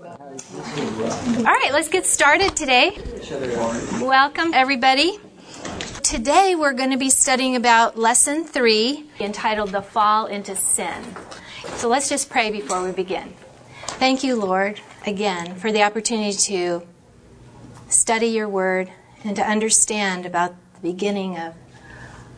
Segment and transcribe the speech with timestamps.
[0.00, 2.96] All right, let's get started today.
[4.00, 5.18] Welcome, everybody.
[6.02, 11.04] Today we're going to be studying about lesson three entitled The Fall into Sin.
[11.74, 13.34] So let's just pray before we begin.
[13.86, 16.86] Thank you, Lord, again, for the opportunity to
[17.88, 18.90] study your word
[19.24, 21.54] and to understand about the beginning of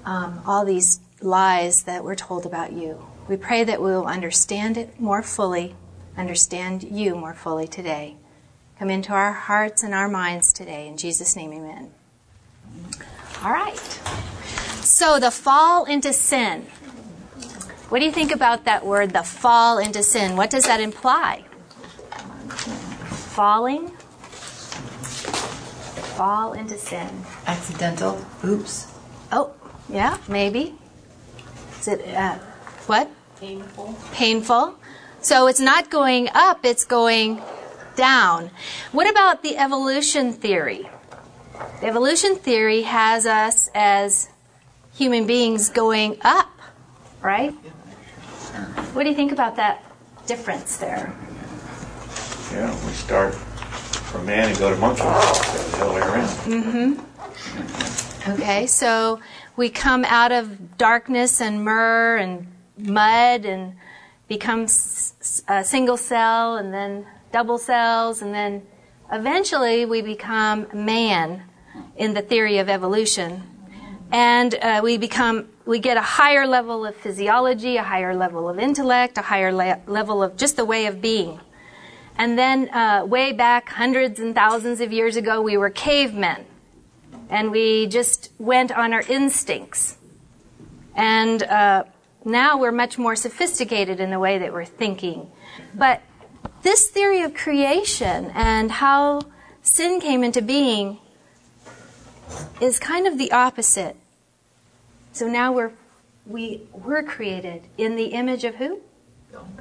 [0.05, 3.07] um, all these lies that we're told about you.
[3.29, 5.77] We pray that we will understand it more fully,
[6.17, 8.17] understand you more fully today.
[8.79, 10.89] Come into our hearts and our minds today.
[10.89, 11.93] In Jesus' name, amen.
[13.43, 13.79] All right.
[14.83, 16.63] So, the fall into sin.
[17.89, 20.37] What do you think about that word, the fall into sin?
[20.37, 21.45] What does that imply?
[23.35, 23.89] Falling?
[26.17, 27.09] Fall into sin.
[27.47, 28.25] Accidental.
[28.45, 28.93] Oops.
[29.31, 29.53] Oh,
[29.89, 30.75] yeah, maybe.
[31.81, 32.39] Is it uh,
[32.87, 33.11] what?
[33.41, 33.95] Painful.
[34.13, 34.75] Painful.
[35.25, 37.41] So it's not going up, it's going
[37.97, 38.51] down.
[38.93, 40.87] What about the evolution theory?
[41.81, 44.29] The evolution theory has us as
[44.95, 46.51] human beings going up,
[47.23, 47.53] right?
[48.93, 49.83] What do you think about that
[50.27, 51.17] difference there?
[52.53, 56.29] Yeah, we start from man and go to monkey the other way around.
[56.45, 58.31] Mm-hmm.
[58.33, 59.21] Okay, so
[59.57, 63.77] we come out of darkness and myrrh and mud and
[64.29, 64.67] become
[65.49, 68.63] a single cell and then double cells and then
[69.13, 71.43] eventually we become man
[71.97, 73.43] in the theory of evolution.
[74.13, 78.59] And uh, we become, we get a higher level of physiology, a higher level of
[78.59, 81.41] intellect, a higher le- level of just the way of being.
[82.17, 86.45] And then, uh, way back hundreds and thousands of years ago, we were cavemen
[87.29, 89.97] and we just went on our instincts.
[90.95, 91.85] And uh,
[92.25, 95.31] now we're much more sophisticated in the way that we're thinking.
[95.75, 96.03] But
[96.63, 99.23] this theory of creation and how
[99.63, 100.99] sin came into being
[102.61, 103.97] is kind of the opposite.
[105.13, 105.73] So now we're
[106.27, 108.81] we were created in the image of who?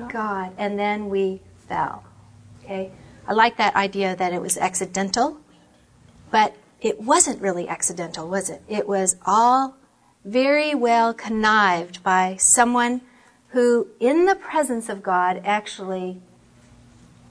[0.07, 0.53] God.
[0.57, 2.03] And then we fell.
[2.63, 2.91] Okay?
[3.27, 5.39] I like that idea that it was accidental,
[6.31, 8.61] but it wasn't really accidental, was it?
[8.67, 9.75] It was all
[10.25, 13.01] very well connived by someone
[13.49, 16.21] who, in the presence of God, actually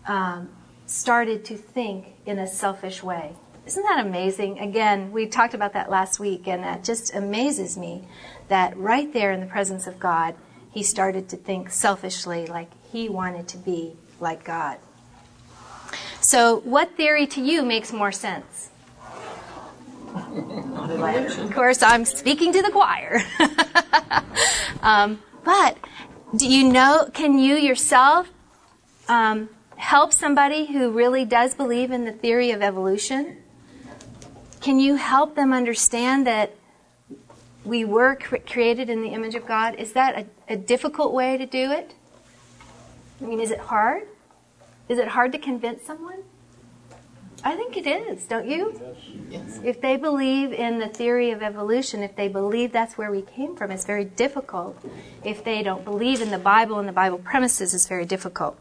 [0.06, 0.50] um,
[0.86, 3.32] started to think in a selfish way.
[3.66, 4.58] Isn't that amazing?
[4.58, 8.04] Again, we talked about that last week, and that just amazes me
[8.48, 10.34] that right there in the presence of God,
[10.72, 14.78] he started to think selfishly, like he wanted to be like God.
[16.20, 18.70] So, what theory to you makes more sense?
[20.14, 23.22] Of course, I'm speaking to the choir.
[24.82, 25.78] um, but
[26.36, 28.30] do you know, can you yourself
[29.08, 33.38] um, help somebody who really does believe in the theory of evolution?
[34.60, 36.54] Can you help them understand that
[37.64, 39.74] we were cre- created in the image of God?
[39.76, 41.94] Is that a, a difficult way to do it?
[43.20, 44.04] I mean, is it hard?
[44.88, 46.22] Is it hard to convince someone?
[47.44, 48.80] I think it is, don't you?
[49.28, 49.60] Yes.
[49.64, 53.56] If they believe in the theory of evolution, if they believe that's where we came
[53.56, 54.78] from, it's very difficult.
[55.24, 58.56] If they don't believe in the Bible and the Bible premises, it's very difficult.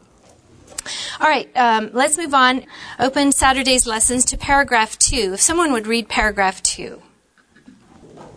[1.20, 2.64] All right, um, let's move on.
[2.98, 5.34] Open Saturday's lessons to paragraph two.
[5.34, 7.02] If someone would read paragraph two.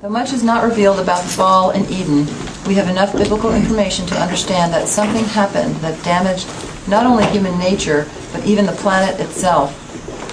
[0.01, 2.27] Though much is not revealed about the fall in Eden,
[2.67, 6.47] we have enough biblical information to understand that something happened that damaged
[6.87, 9.84] not only human nature, but even the planet itself.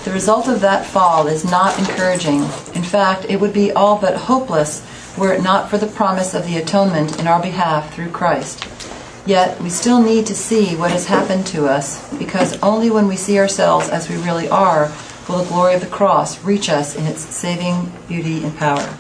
[0.04, 2.40] The result of that fall is not encouraging.
[2.74, 4.84] In fact, it would be all but hopeless
[5.16, 8.66] were it not for the promise of the atonement in our behalf through Christ.
[9.26, 13.14] Yet, we still need to see what has happened to us, because only when we
[13.14, 14.90] see ourselves as we really are
[15.28, 18.98] will the glory of the cross reach us in its saving beauty and power.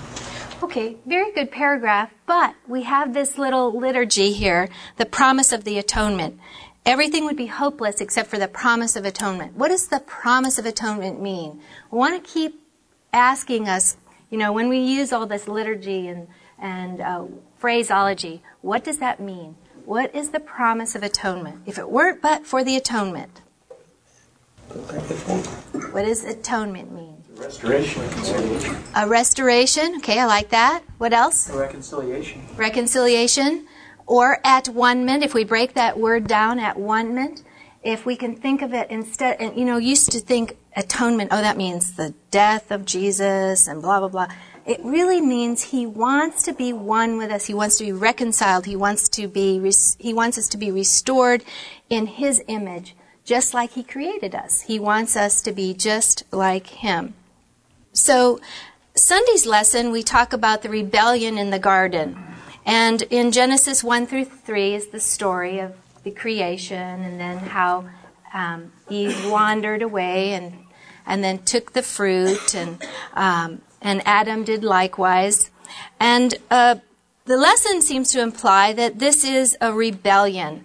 [0.62, 5.76] Okay, very good paragraph, but we have this little liturgy here the promise of the
[5.76, 6.38] atonement.
[6.84, 9.54] Everything would be hopeless except for the promise of atonement.
[9.56, 11.60] What does the promise of atonement mean?
[11.90, 12.60] We want to keep
[13.12, 13.96] asking us,
[14.30, 16.26] you know, when we use all this liturgy and,
[16.58, 17.24] and uh,
[17.58, 19.56] phraseology, what does that mean?
[19.84, 21.62] What is the promise of atonement?
[21.66, 23.42] If it weren't but for the atonement,
[25.92, 27.22] what does atonement mean?
[27.36, 28.02] Restoration.
[28.94, 29.96] A restoration.
[29.96, 30.82] Okay, I like that.
[30.98, 31.50] What else?
[31.50, 32.42] Reconciliation.
[32.56, 33.66] reconciliation,
[34.12, 37.42] or at one-ment, if we break that word down at one-ment,
[37.82, 41.40] if we can think of it instead, and you know, used to think atonement, oh,
[41.40, 44.28] that means the death of Jesus and blah, blah, blah.
[44.66, 47.46] It really means he wants to be one with us.
[47.46, 48.66] He wants to be reconciled.
[48.66, 51.42] He wants to be, he wants us to be restored
[51.88, 52.94] in his image
[53.24, 54.62] just like He created us.
[54.62, 57.14] He wants us to be just like Him.
[57.92, 58.40] So,
[58.94, 62.31] Sunday's lesson, we talk about the rebellion in the garden.
[62.64, 65.74] And in Genesis 1 through 3 is the story of
[66.04, 67.88] the creation and then how
[68.32, 70.54] um, Eve wandered away and,
[71.06, 72.82] and then took the fruit, and,
[73.14, 75.50] um, and Adam did likewise.
[76.00, 76.76] And uh,
[77.24, 80.64] the lesson seems to imply that this is a rebellion.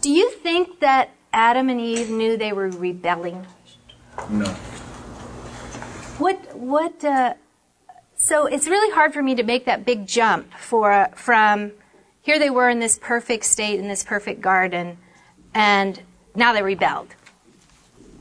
[0.00, 3.46] Do you think that Adam and Eve knew they were rebelling?
[4.28, 4.46] No.
[6.18, 7.04] What what?
[7.04, 7.34] Uh,
[8.24, 11.72] so it's really hard for me to make that big jump for from
[12.22, 14.96] here they were in this perfect state in this perfect garden,
[15.52, 16.00] and
[16.34, 17.08] now they rebelled.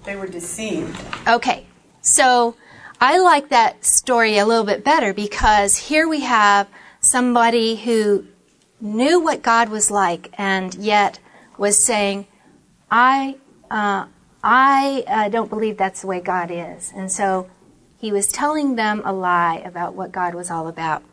[0.04, 0.94] They were deceived.
[1.26, 1.66] Okay,
[2.02, 2.58] so
[3.00, 6.68] I like that story a little bit better because here we have
[7.00, 8.26] somebody who
[8.82, 11.20] knew what God was like and yet
[11.58, 12.28] was saying,
[12.92, 13.38] I,
[13.72, 14.08] uh,
[14.44, 16.92] I uh, don't believe that's the way God is.
[16.94, 17.50] And so
[18.04, 21.04] he was telling them a lie about what God was all about.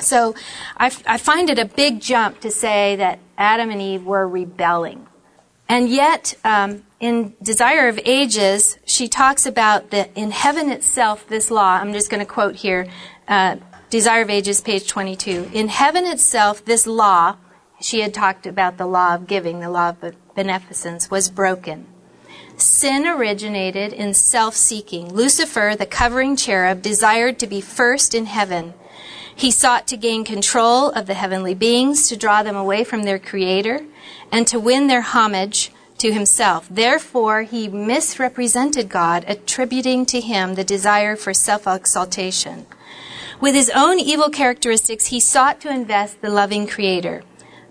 [0.00, 0.34] So
[0.76, 4.26] I, f- I find it a big jump to say that Adam and Eve were
[4.26, 5.06] rebelling.
[5.68, 11.48] And yet, um, in Desire of Ages, she talks about that in heaven itself, this
[11.48, 12.88] law, I'm just going to quote here,
[13.28, 13.58] uh,
[13.88, 15.50] Desire of Ages, page 22.
[15.52, 17.36] In heaven itself, this law,
[17.80, 21.86] she had talked about the law of giving, the law of beneficence, was broken.
[22.60, 25.14] Sin originated in self seeking.
[25.14, 28.74] Lucifer, the covering cherub, desired to be first in heaven.
[29.34, 33.18] He sought to gain control of the heavenly beings, to draw them away from their
[33.18, 33.86] Creator,
[34.30, 36.68] and to win their homage to himself.
[36.70, 42.66] Therefore, he misrepresented God, attributing to him the desire for self exaltation.
[43.40, 47.22] With his own evil characteristics, he sought to invest the loving Creator.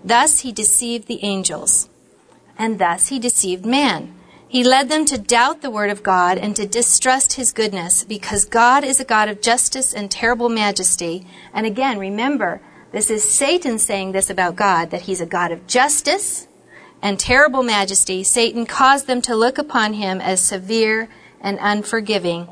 [0.04, 1.88] Thus, he deceived the angels,
[2.58, 4.16] and thus he deceived man.
[4.50, 8.44] He led them to doubt the word of God and to distrust his goodness because
[8.44, 11.24] God is a God of justice and terrible majesty.
[11.54, 12.60] And again, remember,
[12.90, 16.48] this is Satan saying this about God, that he's a God of justice
[17.00, 18.24] and terrible majesty.
[18.24, 21.08] Satan caused them to look upon him as severe
[21.40, 22.48] and unforgiving.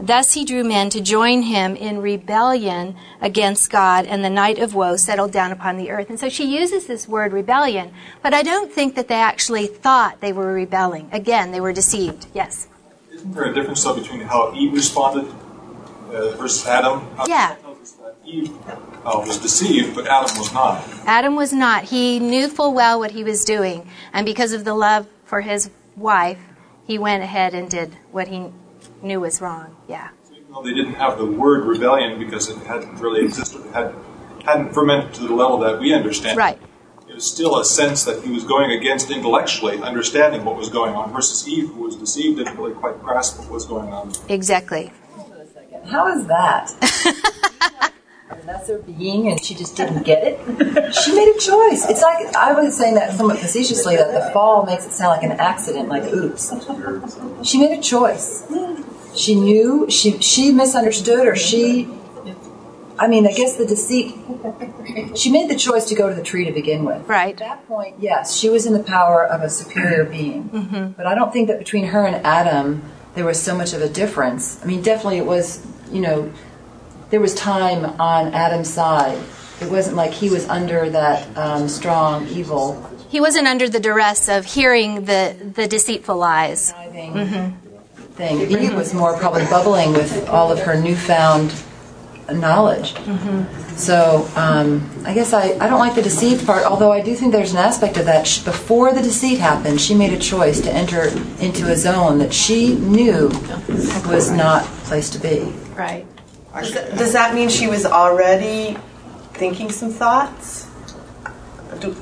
[0.00, 4.74] Thus he drew men to join him in rebellion against God, and the night of
[4.74, 6.08] woe settled down upon the earth.
[6.08, 7.92] And so she uses this word rebellion,
[8.22, 11.08] but I don't think that they actually thought they were rebelling.
[11.10, 12.28] Again, they were deceived.
[12.32, 12.68] Yes?
[13.12, 15.26] Isn't there a difference, though, between how Eve responded
[16.10, 17.04] uh, versus Adam?
[17.26, 17.56] Yeah.
[18.24, 18.52] Eve
[19.04, 20.86] uh, was deceived, but Adam was not.
[21.06, 21.84] Adam was not.
[21.84, 25.70] He knew full well what he was doing, and because of the love for his
[25.96, 26.38] wife,
[26.86, 28.52] he went ahead and did what he
[29.02, 29.76] knew was wrong.
[29.88, 30.10] Yeah.
[30.32, 33.94] Even though they didn't have the word rebellion because it hadn't really existed, it had,
[34.44, 36.36] hadn't fermented to the level that we understand.
[36.36, 36.58] Right.
[37.08, 40.94] It was still a sense that he was going against intellectually understanding what was going
[40.94, 44.12] on versus Eve, who was deceived, didn't really quite grasp what was going on.
[44.28, 44.92] Exactly.
[45.86, 47.92] How is that?
[48.44, 50.94] That's her being, and she just didn't get it.
[50.94, 51.88] She made a choice.
[51.88, 55.22] It's like I was saying that somewhat facetiously that the fall makes it sound like
[55.22, 56.52] an accident, like oops.
[57.42, 58.46] She made a choice.
[59.14, 61.88] She knew she she misunderstood, or she.
[62.98, 64.14] I mean, I guess the deceit.
[65.16, 67.06] She made the choice to go to the tree to begin with.
[67.06, 67.32] Right.
[67.32, 70.48] At that point, yes, she was in the power of a superior being.
[70.48, 70.92] Mm-hmm.
[70.92, 72.82] But I don't think that between her and Adam
[73.14, 74.62] there was so much of a difference.
[74.62, 75.66] I mean, definitely it was.
[75.90, 76.32] You know,
[77.10, 79.18] there was time on Adam's side.
[79.60, 84.28] It wasn't like he was under that um, strong evil He wasn't under the duress
[84.28, 86.72] of hearing the, the deceitful lies.
[86.72, 87.56] driving
[88.18, 88.50] thing.
[88.50, 91.54] Eve was more probably bubbling with all of her newfound
[92.30, 92.94] knowledge.
[93.76, 97.32] So um, I guess I, I don't like the deceived part, although I do think
[97.32, 98.24] there's an aspect of that.
[98.44, 101.08] Before the deceit happened, she made a choice to enter
[101.40, 103.28] into a zone that she knew
[104.06, 105.44] was not a place to be.
[105.74, 106.04] Right.
[106.54, 108.76] Does that, does that mean she was already
[109.34, 110.66] thinking some thoughts?
[111.80, 111.96] Do,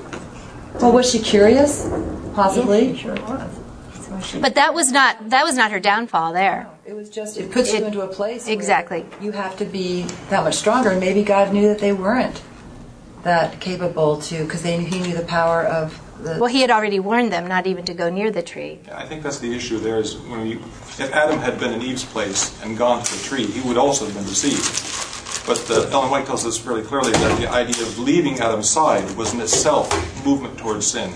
[0.80, 1.88] Well, was she curious?
[2.34, 3.00] Possibly.
[4.40, 6.68] But that was not that was not her downfall there.
[6.86, 9.04] It was just it puts you into a place where exactly.
[9.20, 12.40] You have to be that much stronger, and maybe God knew that they weren't
[13.26, 16.38] that capable to, because they He knew the power of the.
[16.38, 18.78] Well, he had already warned them not even to go near the tree.
[18.86, 20.58] Yeah, I think that's the issue there is when you,
[20.98, 24.06] if Adam had been in Eve's place and gone to the tree, he would also
[24.06, 24.64] have been deceived.
[25.46, 29.08] But uh, Ellen White tells us fairly clearly that the idea of leaving Adam's side
[29.16, 29.90] was in itself
[30.24, 31.12] movement towards sin.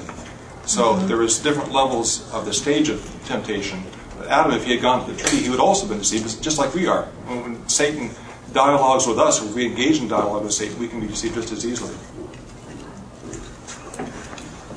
[0.66, 3.82] So there was different levels of the stage of temptation.
[4.18, 6.42] But Adam, if he had gone to the tree, he would also have been deceived,
[6.42, 7.04] just like we are.
[7.26, 8.10] When, when Satan
[8.52, 11.52] dialogues with us, if we engage in dialogue with Satan, we can be deceived just
[11.52, 11.94] as easily.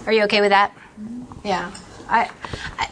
[0.06, 0.76] Are you okay with that?
[1.44, 1.72] Yeah.
[2.10, 2.30] I,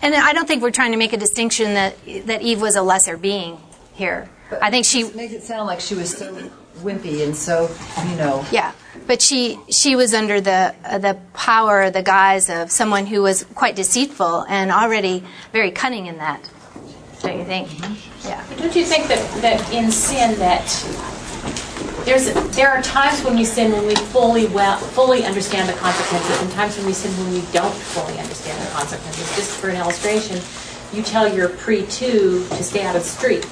[0.01, 1.95] and I don't think we're trying to make a distinction that
[2.25, 3.59] that Eve was a lesser being
[3.93, 4.29] here.
[4.61, 6.33] I think she, makes it sound like she was so
[6.79, 7.69] wimpy and so,
[8.09, 8.45] you know.
[8.51, 8.73] yeah,
[9.07, 13.43] but she she was under the uh, the power, the guise of someone who was
[13.55, 15.23] quite deceitful and already
[15.53, 16.49] very cunning in that.
[17.21, 17.69] Don't you think?
[18.23, 18.45] Yeah.
[18.57, 20.67] Don't you think that, that in sin that
[22.05, 26.41] there's there are times when we sin when we fully well fully understand the consequences,
[26.41, 29.35] and times when we sin when we don't fully understand the consequences.
[29.35, 30.41] Just for an illustration,
[30.93, 33.47] you tell your pre two to stay out of the street.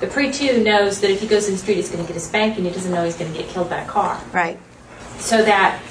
[0.00, 2.16] The pre two knows that if he goes in the street, he's going to get
[2.16, 2.64] a spanking.
[2.64, 4.20] He doesn't know he's going to get killed by a car.
[4.32, 4.58] Right.
[5.18, 5.82] So that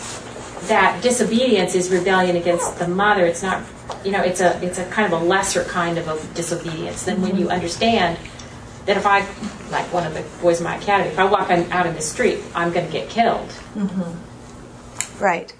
[0.64, 3.26] that disobedience is rebellion against the mother.
[3.26, 3.64] It's not,
[4.04, 7.22] you know, it's a it's a kind of a lesser kind of a disobedience than
[7.22, 7.42] when mm-hmm.
[7.42, 8.18] you understand
[8.86, 9.20] that if I,
[9.70, 12.40] like one of the boys in my academy, if I walk out in the street,
[12.56, 13.50] I'm going to get killed.
[13.76, 15.24] Mm-hmm.
[15.24, 15.54] Right.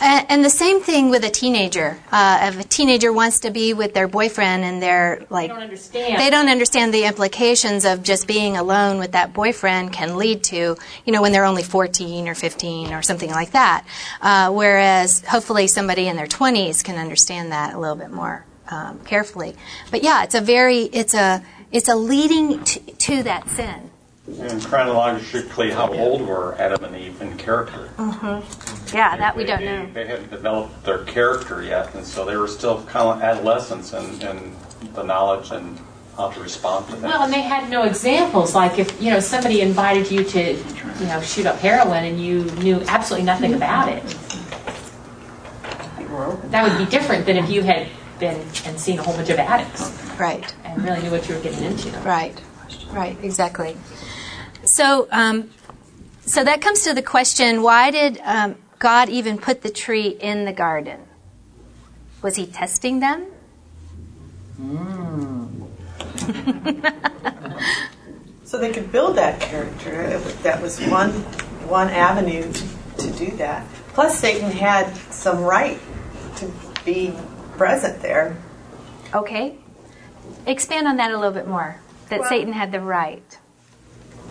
[0.00, 1.98] And, and the same thing with a teenager.
[2.12, 5.62] Uh, if a teenager wants to be with their boyfriend and they're like, They don't
[5.62, 6.20] understand.
[6.20, 10.76] they don't understand the implications of just being alone with that boyfriend can lead to,
[11.04, 13.86] you know, when they're only 14 or 15 or something like that.
[14.20, 19.00] Uh, whereas hopefully somebody in their 20s can understand that a little bit more um,
[19.00, 19.54] carefully.
[19.90, 23.90] But yeah, it's a very, it's a, it's a leading to, to that sin.
[24.40, 27.88] And chronologically, how old were Adam and Eve in character?
[27.96, 28.96] Mm-hmm.
[28.96, 29.86] Yeah, that we They- don't they- know.
[29.94, 34.20] They hadn't developed their character yet, and so they were still kind of adolescents in,
[34.22, 34.54] in
[34.94, 35.78] the knowledge and
[36.16, 37.04] how to respond to things.
[37.04, 38.54] Well, and they had no examples.
[38.54, 42.44] Like if you know somebody invited you to, you know, shoot up heroin and you
[42.62, 44.02] knew absolutely nothing about it.
[46.50, 47.86] That would be different than if you had
[48.18, 50.52] been and seen a whole bunch of addicts Right.
[50.64, 51.90] and really knew what you were getting into.
[52.00, 52.40] Right,
[52.90, 53.76] right, exactly.
[54.78, 55.50] So, um,
[56.20, 60.44] so that comes to the question: Why did um, God even put the tree in
[60.44, 61.00] the garden?
[62.22, 63.26] Was He testing them?
[68.44, 70.16] So they could build that character.
[70.44, 71.10] That was one
[71.66, 72.64] one avenue to,
[72.98, 73.66] to do that.
[73.94, 75.80] Plus, Satan had some right
[76.36, 76.52] to
[76.84, 77.12] be
[77.56, 78.36] present there.
[79.12, 79.56] Okay,
[80.46, 81.80] expand on that a little bit more.
[82.10, 83.37] That Well- Satan had the right.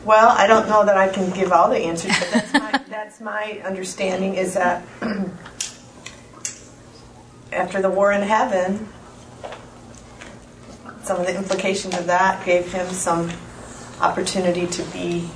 [0.08, 3.20] Well, I don't know that I can give all the answers, but that's my, that's
[3.20, 4.86] my understanding is that
[7.52, 8.88] after the war in heaven,
[11.04, 13.30] some of the implications of that gave him some
[14.00, 15.30] opportunity to be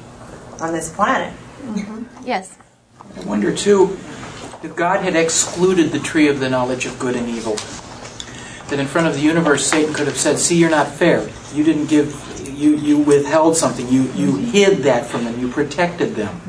[0.62, 1.34] on this planet.
[1.64, 2.26] Mm-hmm.
[2.26, 2.58] Yes.
[3.18, 4.00] I wonder too
[4.64, 7.56] if God had excluded the tree of the knowledge of good and evil.
[8.70, 11.30] That in front of the universe, Satan could have said, "See, you're not fair.
[11.54, 12.16] You didn't give.
[12.62, 13.88] You you withheld something.
[13.88, 15.40] You you hid that from them.
[15.40, 16.42] You protected them."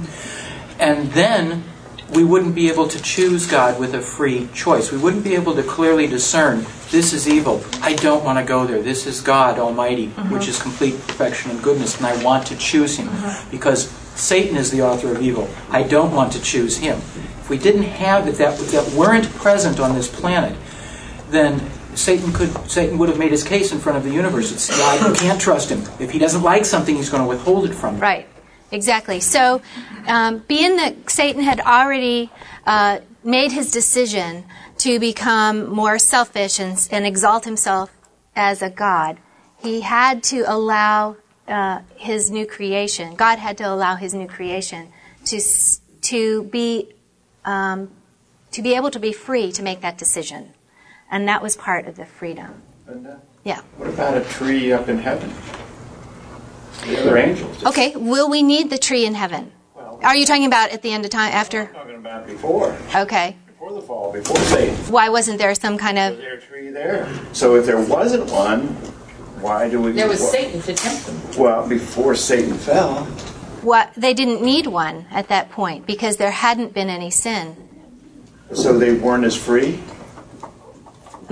[0.78, 1.64] And then
[2.14, 4.92] we wouldn't be able to choose God with a free choice.
[4.92, 7.64] We wouldn't be able to clearly discern this is evil.
[7.81, 8.83] I don't want to go there.
[8.83, 10.31] This is God Almighty, mm-hmm.
[10.31, 13.50] which is complete perfection and goodness, and I want to choose Him mm-hmm.
[13.50, 15.49] because Satan is the author of evil.
[15.71, 16.99] I don't want to choose Him.
[16.99, 20.57] If we didn't have if that if that weren't present on this planet,
[21.31, 21.62] then
[21.94, 24.52] Satan could Satan would have made his case in front of the universe.
[24.52, 25.08] It's God.
[25.08, 25.82] You can't trust him.
[26.00, 28.02] If he doesn't like something, he's going to withhold it from you.
[28.02, 28.28] Right,
[28.70, 29.20] exactly.
[29.20, 29.62] So,
[30.06, 32.30] um, being that Satan had already
[32.66, 34.44] uh, made his decision
[34.78, 37.90] to become more selfish and, and exalt himself
[38.34, 39.18] as a god,
[39.61, 43.14] he had to allow uh, his new creation.
[43.14, 44.92] God had to allow his new creation
[45.26, 45.40] to
[46.02, 46.92] to be
[47.44, 47.90] um,
[48.52, 50.54] to be able to be free to make that decision,
[51.12, 52.62] and that was part of the freedom.
[52.88, 53.61] Linda, uh, Yeah.
[53.76, 55.31] what about a tree up in heaven?
[56.87, 57.64] The other angels.
[57.64, 57.95] Okay.
[57.95, 59.52] Will we need the tree in heaven?
[59.76, 61.61] Well, Are you talking about at the end of time after?
[61.69, 63.37] I'm talking about before, Okay.
[63.47, 64.75] before the fall, before Satan.
[64.90, 67.07] Why wasn't there some kind Was of there a tree there?
[67.33, 68.62] So if there wasn't one,
[69.40, 69.92] why do we?
[69.92, 71.21] There was wha- Satan to tempt them.
[71.38, 73.07] Well, before Satan fell,
[73.62, 77.57] what they didn't need one at that point because there hadn't been any sin.
[78.52, 79.78] so they weren't as free.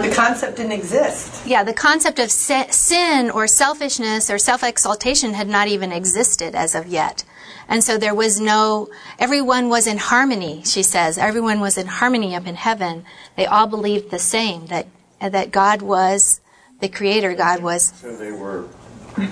[0.03, 1.47] The concept didn't exist.
[1.47, 6.87] Yeah, the concept of sin or selfishness or self-exaltation had not even existed as of
[6.87, 7.25] yet.
[7.69, 8.89] And so there was no
[9.19, 11.19] everyone was in harmony, she says.
[11.19, 13.05] Everyone was in harmony up in heaven.
[13.37, 14.87] They all believed the same that
[15.21, 16.41] that God was
[16.81, 17.93] the creator, God was.
[18.01, 18.67] So they were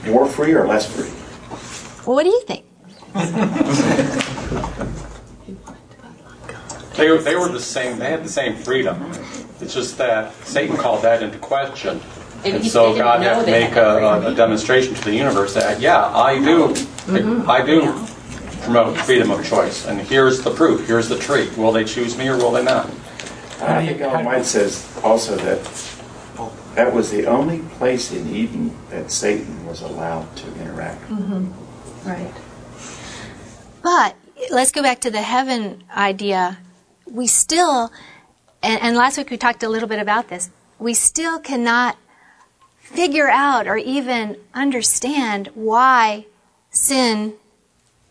[0.07, 1.11] more free or less free.
[2.07, 2.65] Well, what do you think?
[6.97, 7.99] They were, they were the same.
[7.99, 9.01] They had the same freedom.
[9.61, 12.01] It's just that Satan called that into question,
[12.45, 15.81] And and so God had to make had a, a demonstration to the universe that
[15.81, 17.51] yeah, I do, Mm-hmm.
[17.51, 17.95] I do
[18.63, 20.87] promote freedom of choice, and here's the proof.
[20.87, 21.49] Here's the tree.
[21.57, 22.91] Will they choose me or will they not?
[23.61, 25.65] I think Ellen White says also that
[26.75, 31.03] that was the only place in Eden that Satan was allowed to interact.
[32.05, 32.33] Right.
[33.83, 34.17] But
[34.51, 36.59] let's go back to the heaven idea.
[37.11, 37.91] We still,
[38.63, 41.97] and, and last week we talked a little bit about this, we still cannot
[42.79, 46.27] figure out or even understand why
[46.71, 47.35] sin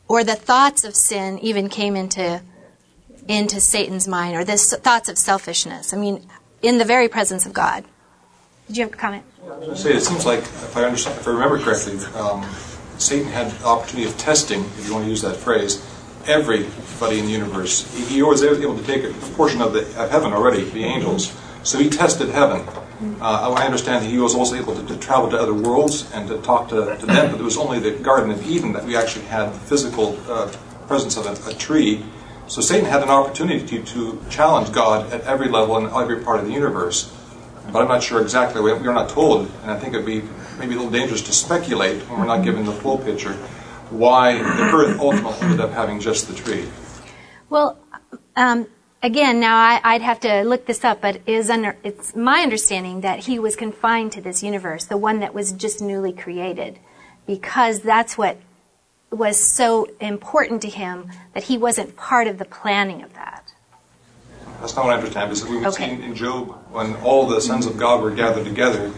[0.08, 2.42] or the thoughts of sin even came into
[3.28, 5.94] into Satan's mind or the thoughts of selfishness.
[5.94, 6.26] I mean,
[6.62, 7.84] in the very presence of God.
[8.68, 9.24] Did you have a comment?
[9.44, 11.98] I was going to say, it seems like, if I understand, if I remember correctly,
[12.16, 12.46] um,
[12.98, 15.86] Satan had the opportunity of testing, if you want to use that phrase,
[16.28, 17.86] everybody in the universe.
[18.10, 21.34] He, was able to take a portion of the of heaven already, the angels.
[21.64, 22.68] So he tested heaven.
[23.22, 26.28] Uh, I understand that he was also able to, to travel to other worlds and
[26.30, 28.96] to talk to, to them, but it was only the Garden of Eden that we
[28.96, 30.52] actually had the physical uh,
[30.88, 32.04] presence of a, a tree.
[32.48, 36.46] So Satan had an opportunity to challenge God at every level and every part of
[36.48, 37.14] the universe
[37.70, 38.62] but I'm not sure exactly.
[38.62, 40.22] We- We're not told, and I think it'd be
[40.58, 43.36] maybe a little dangerous to speculate when we're not given the full picture
[43.90, 46.68] why the earth ultimately ended up having just the tree.
[47.50, 47.78] Well,
[48.36, 48.68] um,
[49.02, 53.02] again, now I, I'd have to look this up, but it under, it's my understanding
[53.02, 56.80] that he was confined to this universe, the one that was just newly created,
[57.26, 58.38] because that's what
[59.10, 63.54] was so important to him that he wasn't part of the planning of that.
[64.60, 66.04] That's not what I understand, because we would see Okay.
[66.04, 68.92] in Job, when all the sons of God were gathered together,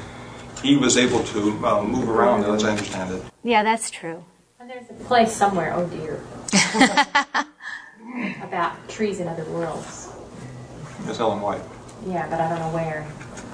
[0.63, 3.23] he was able to um, move around, as I understand it.
[3.43, 4.23] Yeah, that's true.
[4.69, 6.21] And there's a place somewhere, oh dear,
[8.43, 10.09] about trees in other worlds.
[11.07, 11.61] Miss Ellen White.
[12.05, 13.01] Yeah, but I don't know where.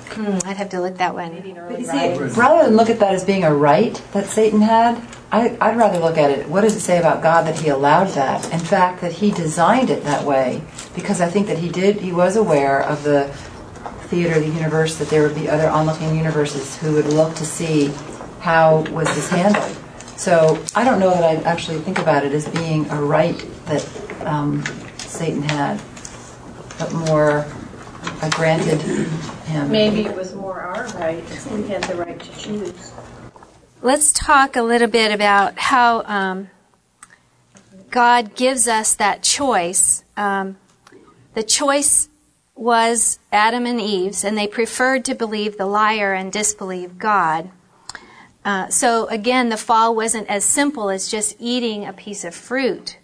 [0.09, 1.33] Hmm, I'd have to look that one.
[1.33, 4.59] Maybe But you see, rather than look at that as being a right that Satan
[4.59, 6.49] had, I, I'd rather look at it.
[6.49, 8.51] What does it say about God that He allowed that?
[8.51, 10.61] In fact, that He designed it that way,
[10.95, 12.01] because I think that He did.
[12.01, 13.29] He was aware of the
[14.09, 17.45] theater, of the universe, that there would be other onlooking universes who would look to
[17.45, 17.93] see
[18.41, 19.77] how was this handled.
[20.17, 24.21] So I don't know that I actually think about it as being a right that
[24.25, 24.63] um,
[24.97, 25.81] Satan had,
[26.79, 27.45] but more
[28.21, 29.71] a granted him.
[29.71, 31.23] Maybe it was more our right.
[31.51, 32.93] We had the right to choose.
[33.81, 36.49] Let's talk a little bit about how um,
[37.91, 40.03] God gives us that choice.
[40.17, 40.57] Um,
[41.33, 42.09] the choice
[42.55, 47.51] was Adam and Eve's, and they preferred to believe the liar and disbelieve God.
[48.45, 52.97] Uh, so again, the fall wasn't as simple as just eating a piece of fruit.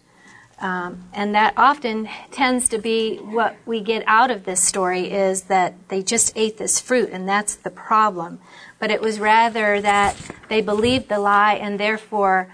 [0.60, 5.44] Um, and that often tends to be what we get out of this story is
[5.44, 8.40] that they just ate this fruit, and that's the problem.
[8.78, 10.16] But it was rather that
[10.50, 12.54] they believed the lie, and therefore,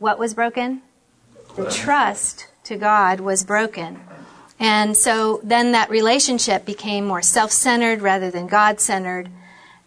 [0.00, 0.82] what was broken?
[1.54, 4.00] The trust to God was broken.
[4.58, 9.30] And so then that relationship became more self centered rather than God centered,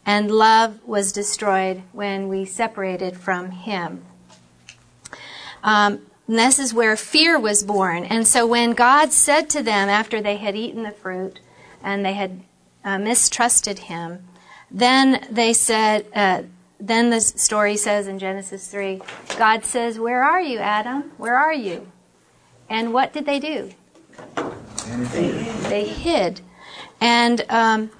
[0.06, 4.04] and love was destroyed when we separated from Him.
[5.64, 8.06] Um, this is where fear was born.
[8.06, 11.40] And so when God said to them after they had eaten the fruit
[11.84, 12.42] and they had
[12.84, 14.28] uh, mistrusted Him,
[14.70, 16.44] then they said, uh,
[16.80, 19.02] then the story says in Genesis 3,
[19.38, 21.12] God says, Where are you, Adam?
[21.18, 21.92] Where are you?
[22.70, 23.72] And what did they do?
[25.70, 26.42] They hid.
[27.00, 27.92] And um,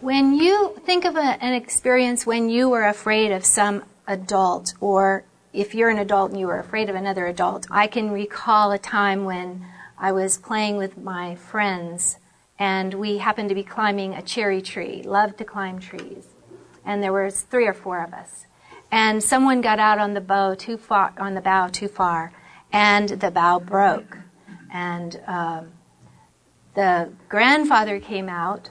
[0.00, 5.24] when you think of a, an experience when you were afraid of some adult, or
[5.52, 8.78] if you're an adult and you were afraid of another adult, I can recall a
[8.78, 9.66] time when
[9.98, 12.18] I was playing with my friends
[12.58, 16.26] and we happened to be climbing a cherry tree, loved to climb trees.
[16.84, 18.46] And there was three or four of us.
[18.90, 22.32] And someone got out on the bough too far, on the bough too far,
[22.72, 24.18] and the bough broke.
[24.72, 25.72] And um,
[26.74, 28.70] the grandfather came out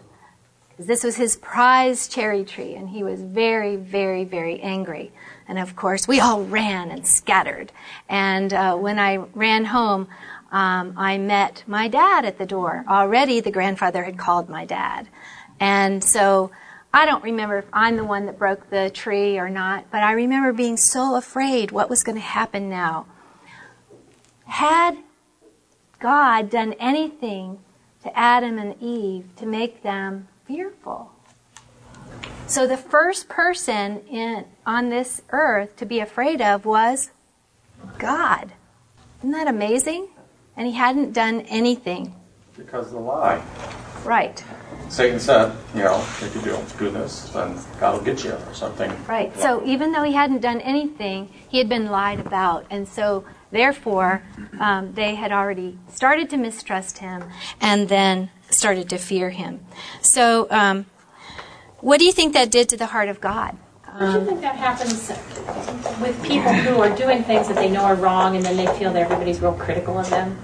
[0.79, 5.11] this was his prized cherry tree, and he was very, very, very angry.
[5.47, 7.71] And of course, we all ran and scattered.
[8.07, 10.07] And uh, when I ran home,
[10.51, 12.85] um, I met my dad at the door.
[12.87, 15.09] Already, the grandfather had called my dad.
[15.59, 16.51] And so
[16.93, 20.13] I don't remember if I'm the one that broke the tree or not, but I
[20.13, 23.05] remember being so afraid what was going to happen now.
[24.45, 24.97] Had
[25.99, 27.59] God done anything
[28.03, 31.11] to Adam and Eve to make them fearful.
[32.47, 37.11] So the first person in on this earth to be afraid of was
[37.99, 38.51] God.
[39.19, 40.07] Isn't that amazing?
[40.57, 42.15] And he hadn't done anything.
[42.57, 43.41] Because of the lie.
[44.03, 44.43] Right.
[44.89, 48.53] Satan said, you know, if you don't do this, then God will get you or
[48.55, 48.91] something.
[49.05, 49.37] Right.
[49.37, 52.65] So even though he hadn't done anything, he had been lied about.
[52.71, 54.23] And so therefore,
[54.59, 57.23] um, they had already started to mistrust him.
[57.61, 59.59] And then started to fear him.
[60.01, 60.85] So, um,
[61.81, 63.57] what do you think that did to the heart of God?
[63.99, 65.09] Don't you think that happens
[65.99, 68.93] with people who are doing things that they know are wrong and then they feel
[68.93, 70.37] that everybody's real critical of them?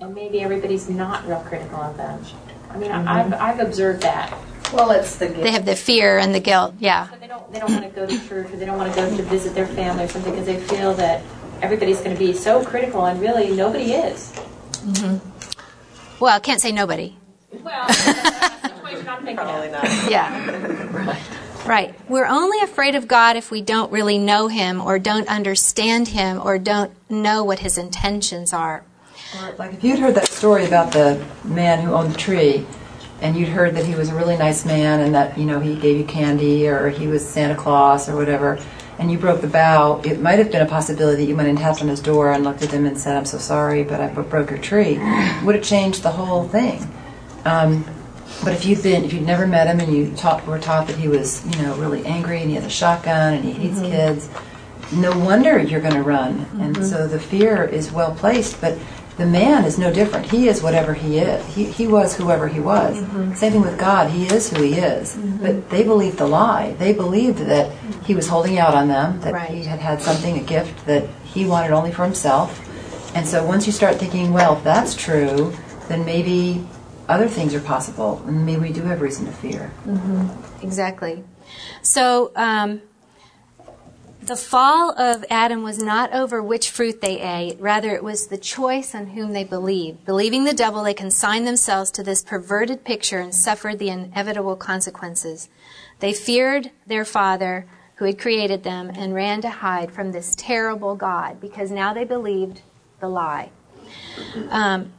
[0.00, 2.22] And maybe everybody's not real critical of them.
[2.70, 3.08] I mean, Mm-hmm.
[3.08, 4.32] I've, I've observed that.
[4.72, 5.42] Well, it's the guilt.
[5.42, 6.74] They have the fear and the guilt.
[6.80, 7.08] Yeah.
[7.08, 8.96] So they don't, they don't want to go to church or they don't want to
[9.00, 11.22] go to visit their family or something because they feel that
[11.62, 14.32] everybody's going to be so critical and really nobody is.
[16.20, 17.16] Well, I can't say nobody.
[17.52, 19.72] Well, that's the situation I'm thinking Probably of.
[19.72, 20.10] not.
[20.10, 21.16] Yeah.
[21.66, 21.94] Right.
[22.08, 26.40] We're only afraid of God if we don't really know Him or don't understand Him
[26.42, 28.84] or don't know what His intentions are.
[29.42, 32.64] Or, Like if you'd heard that story about the man who owned the tree,
[33.20, 35.74] and you'd heard that he was a really nice man and that you know he
[35.74, 38.58] gave you candy or he was Santa Claus or whatever,
[38.98, 41.58] and you broke the bough, it might have been a possibility that you went and
[41.58, 44.08] tapped on his door and looked at him and said, "I'm so sorry, but I
[44.08, 44.98] broke your tree."
[45.44, 46.86] Would have changed the whole thing.
[47.44, 47.84] Um,
[48.44, 50.96] but if you'd been, if you'd never met him and you taught, were taught that
[50.96, 54.28] he was, you know, really angry and he has a shotgun and he hates kids,
[54.92, 56.46] no wonder you're going to run.
[56.60, 58.60] And so the fear is well placed.
[58.60, 58.78] But
[59.16, 60.26] the man is no different.
[60.26, 61.44] He is whatever he is.
[61.54, 62.96] He, he was whoever he was.
[62.98, 63.34] Mm-hmm.
[63.34, 64.10] Same thing with God.
[64.10, 65.16] He is who he is.
[65.16, 65.38] Mm-hmm.
[65.38, 66.72] But they believed the lie.
[66.74, 67.72] They believed that
[68.04, 69.50] he was holding out on them, that Right.
[69.50, 72.62] he had had something, a gift that he wanted only for himself.
[73.14, 75.54] And so once you start thinking, well, if that's true,
[75.88, 76.66] then maybe
[77.08, 79.72] other things are possible, and maybe we do have reason to fear.
[79.86, 80.64] Mm-hmm.
[80.64, 81.24] Exactly.
[81.80, 82.82] So, um,
[84.26, 88.36] the fall of Adam was not over which fruit they ate, rather, it was the
[88.36, 90.04] choice on whom they believed.
[90.04, 95.48] Believing the devil, they consigned themselves to this perverted picture and suffered the inevitable consequences.
[96.00, 100.96] They feared their father who had created them and ran to hide from this terrible
[100.96, 102.62] God because now they believed
[103.00, 103.50] the lie.
[104.50, 104.92] Um,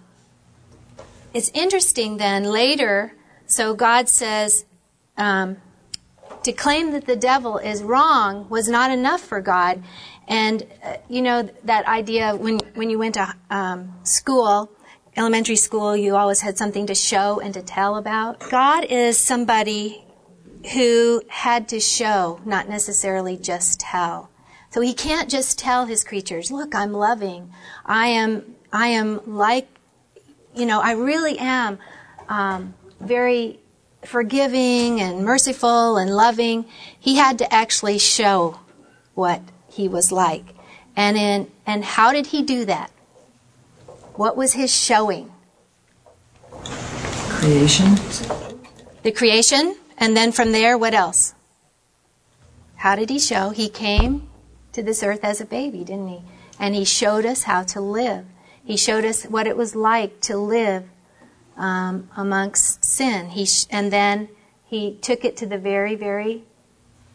[1.33, 3.13] it's interesting then later,
[3.45, 4.65] so God says,
[5.17, 5.57] um,
[6.47, 9.83] to claim that the devil is wrong was not enough for God.
[10.29, 14.71] And, uh, you know, that idea when, when you went to um, school,
[15.17, 18.39] elementary school, you always had something to show and to tell about.
[18.49, 20.05] God is somebody
[20.73, 24.29] who had to show, not necessarily just tell.
[24.69, 27.51] So he can't just tell his creatures, look, I'm loving.
[27.85, 29.67] I am, I am like,
[30.55, 31.77] you know, I really am
[32.29, 33.59] um, very
[34.07, 36.65] forgiving and merciful and loving.
[36.99, 38.59] He had to actually show
[39.13, 40.45] what he was like.
[40.95, 42.89] And in, and how did he do that?
[44.15, 45.31] What was his showing?
[47.29, 47.95] Creation.
[49.03, 51.35] The creation, and then from there, what else?
[52.77, 53.49] How did he show?
[53.49, 54.27] He came
[54.73, 56.21] to this earth as a baby, didn't he?
[56.59, 58.25] And he showed us how to live.
[58.63, 60.83] He showed us what it was like to live
[61.57, 63.29] um, amongst sin.
[63.29, 64.29] He sh- and then
[64.65, 66.43] he took it to the very, very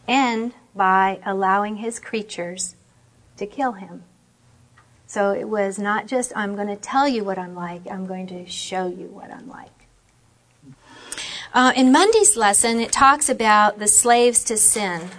[0.07, 2.75] end by allowing his creatures
[3.37, 4.03] to kill him.
[5.05, 8.27] So it was not just, I'm going to tell you what I'm like, I'm going
[8.27, 9.69] to show you what I'm like.
[11.53, 15.11] Uh, in Monday's lesson, it talks about the slaves to sin.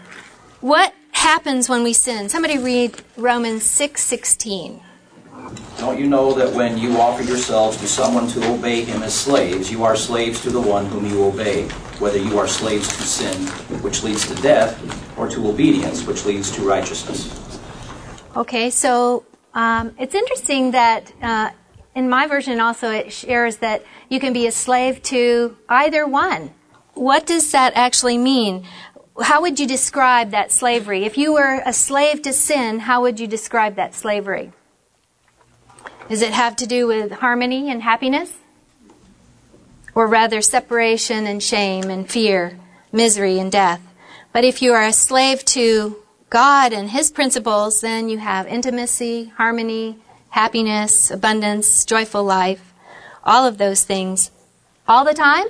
[0.60, 2.28] What happens when we sin?
[2.28, 4.80] Somebody read Romans 6:16.
[5.78, 9.70] Don't you know that when you offer yourselves to someone to obey him as slaves,
[9.70, 11.64] you are slaves to the one whom you obey,
[11.98, 13.46] whether you are slaves to sin,
[13.82, 14.80] which leads to death,
[15.18, 17.60] or to obedience, which leads to righteousness?
[18.36, 21.50] Okay, so um, it's interesting that uh,
[21.94, 26.52] in my version also it shares that you can be a slave to either one.
[26.94, 28.64] What does that actually mean?
[29.20, 31.04] How would you describe that slavery?
[31.04, 34.52] If you were a slave to sin, how would you describe that slavery?
[36.08, 38.32] Does it have to do with harmony and happiness?
[39.94, 42.58] Or rather separation and shame and fear,
[42.92, 43.80] misery and death?
[44.32, 45.96] But if you are a slave to
[46.28, 49.98] God and His principles, then you have intimacy, harmony,
[50.30, 52.74] happiness, abundance, joyful life,
[53.22, 54.30] all of those things
[54.86, 55.46] all the time?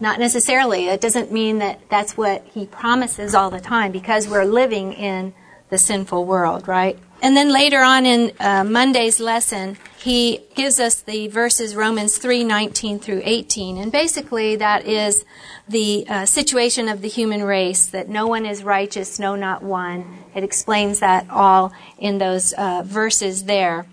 [0.00, 0.88] Not necessarily.
[0.88, 5.34] It doesn't mean that that's what He promises all the time because we're living in
[5.68, 6.98] the sinful world, right?
[7.22, 12.44] And then later on in uh, Monday's lesson, he gives us the verses Romans 3
[12.44, 13.78] 19 through 18.
[13.78, 15.24] And basically, that is
[15.68, 20.18] the uh, situation of the human race that no one is righteous, no, not one.
[20.34, 23.86] It explains that all in those uh, verses there.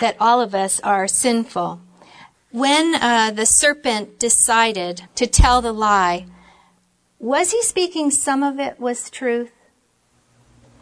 [0.00, 1.80] That all of us are sinful.
[2.50, 6.26] When uh, the serpent decided to tell the lie,
[7.18, 9.52] was he speaking some of it was truth?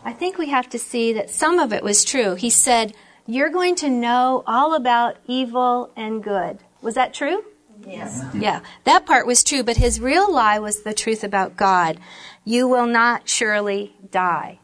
[0.04, 2.34] I think we have to see that some of it was true.
[2.34, 2.94] He said,
[3.26, 6.58] You're going to know all about evil and good.
[6.80, 7.44] Was that true?
[7.86, 8.24] Yes.
[8.34, 11.98] Yeah, that part was true, but his real lie was the truth about God.
[12.44, 14.60] You will not surely die.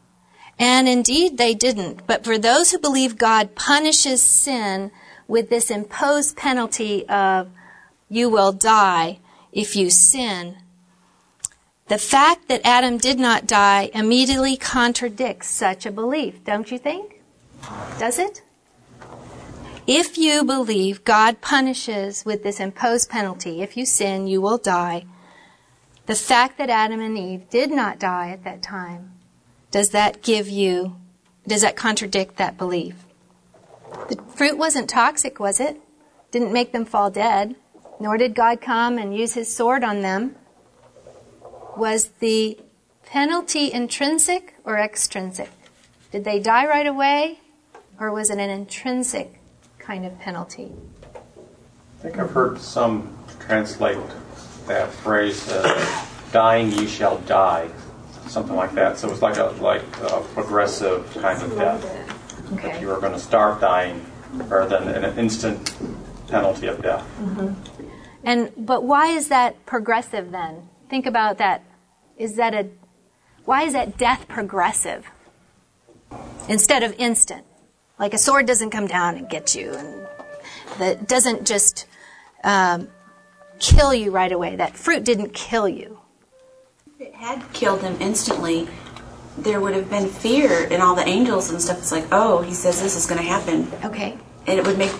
[0.59, 2.07] And indeed, they didn't.
[2.07, 4.91] But for those who believe God punishes sin
[5.27, 7.49] with this imposed penalty of
[8.09, 9.19] you will die
[9.51, 10.57] if you sin,
[11.87, 17.21] the fact that Adam did not die immediately contradicts such a belief, don't you think?
[17.97, 18.41] Does it?
[19.87, 25.05] If you believe God punishes with this imposed penalty, if you sin, you will die,
[26.07, 29.13] the fact that Adam and Eve did not die at that time,
[29.71, 30.97] does that give you,
[31.47, 32.95] does that contradict that belief?
[34.09, 35.79] The fruit wasn't toxic, was it?
[36.31, 37.55] Didn't make them fall dead,
[37.99, 40.35] nor did God come and use his sword on them.
[41.77, 42.57] Was the
[43.05, 45.51] penalty intrinsic or extrinsic?
[46.11, 47.39] Did they die right away,
[47.99, 49.39] or was it an intrinsic
[49.77, 50.71] kind of penalty?
[51.13, 53.99] I think I've heard some translate
[54.65, 57.69] that phrase as "dying ye shall die,"
[58.25, 58.97] something like that.
[58.97, 62.53] So it's like a like a progressive kind of death.
[62.53, 62.71] Okay.
[62.71, 65.75] That you were going to start dying rather than an instant
[66.27, 67.05] penalty of death.
[67.21, 67.53] Mm-hmm.
[68.23, 70.69] And but why is that progressive then?
[70.89, 71.63] Think about that.
[72.17, 72.69] Is that a
[73.45, 75.07] why is that death progressive
[76.49, 77.45] instead of instant?
[77.97, 80.07] Like a sword doesn't come down and get you, and
[80.79, 81.87] that doesn't just
[82.43, 82.89] um,
[83.59, 84.55] kill you right away.
[84.55, 85.99] That fruit didn't kill you.
[86.99, 88.67] If it had killed him instantly,
[89.37, 91.77] there would have been fear in all the angels and stuff.
[91.77, 93.67] It's like, oh, he says this is going to happen.
[93.83, 94.17] Okay.
[94.45, 94.93] And it would make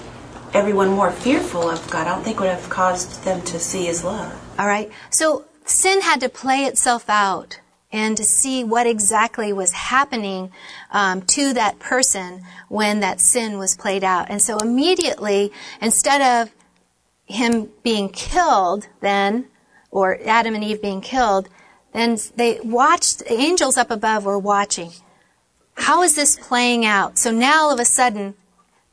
[0.54, 2.08] everyone more fearful of God.
[2.08, 4.34] I don't think it would have caused them to see his love.
[4.60, 4.92] All right.
[5.10, 7.60] So sin had to play itself out
[7.92, 10.52] and to see what exactly was happening
[10.92, 14.30] um, to that person when that sin was played out.
[14.30, 15.52] And so immediately,
[15.82, 16.54] instead of
[17.26, 19.48] him being killed, then,
[19.90, 21.48] or Adam and Eve being killed,
[21.94, 24.92] then they watched, the angels up above were watching.
[25.76, 27.18] How is this playing out?
[27.18, 28.36] So now all of a sudden,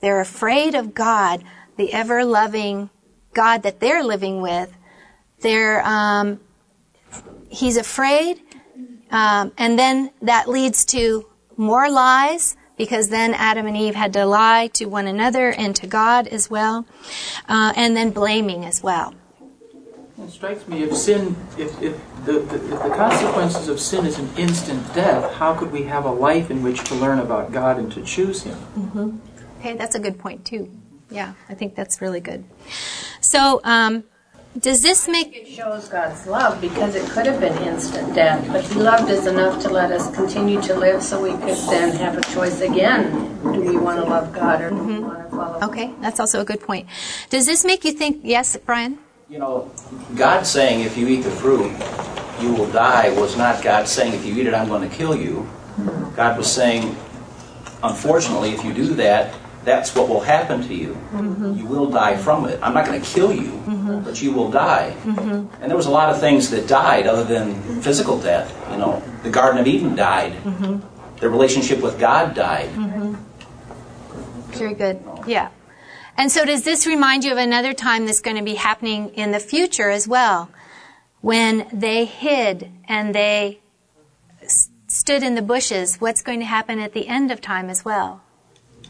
[0.00, 1.42] they're afraid of God,
[1.76, 2.90] the ever loving
[3.32, 4.76] God that they're living with.
[5.40, 6.40] They're, um,
[7.54, 8.40] he's afraid,
[9.10, 14.26] um, and then that leads to more lies because then Adam and Eve had to
[14.26, 16.86] lie to one another and to God as well,
[17.48, 19.14] uh, and then blaming as well.
[20.18, 24.18] It strikes me if sin, if, if, the, the, if the consequences of sin is
[24.18, 27.78] an instant death, how could we have a life in which to learn about God
[27.78, 28.56] and to choose Him?
[28.76, 29.18] Mm-hmm.
[29.60, 30.70] Okay, that's a good point too.
[31.10, 32.44] Yeah, I think that's really good.
[33.20, 34.04] So, um,
[34.60, 38.62] does this make It shows God's love because it could have been instant death, but
[38.64, 42.16] He loved us enough to let us continue to live so we could then have
[42.16, 43.10] a choice again.
[43.42, 45.02] Do we want to love God or do we mm-hmm.
[45.02, 45.60] want to follow?
[45.68, 46.86] Okay, that's also a good point.
[47.30, 48.20] Does this make you think?
[48.22, 48.98] Yes, Brian.
[49.28, 49.70] You know,
[50.14, 51.72] God saying if you eat the fruit,
[52.40, 55.16] you will die was not God saying if you eat it, I'm going to kill
[55.16, 55.48] you.
[55.76, 56.14] Mm-hmm.
[56.14, 56.96] God was saying,
[57.82, 60.92] unfortunately, if you do that, that's what will happen to you.
[61.12, 61.54] Mm-hmm.
[61.58, 62.58] You will die from it.
[62.62, 64.00] I'm not going to kill you, mm-hmm.
[64.00, 64.94] but you will die.
[65.04, 65.62] Mm-hmm.
[65.62, 68.54] And there was a lot of things that died other than physical death.
[68.70, 70.34] You know, the Garden of Eden died.
[71.20, 72.68] The relationship with God died.
[74.50, 75.02] Very good.
[75.26, 75.50] Yeah.
[76.16, 79.32] And so, does this remind you of another time that's going to be happening in
[79.32, 80.50] the future as well?
[81.20, 83.60] When they hid and they
[84.42, 87.84] s- stood in the bushes, what's going to happen at the end of time as
[87.84, 88.23] well?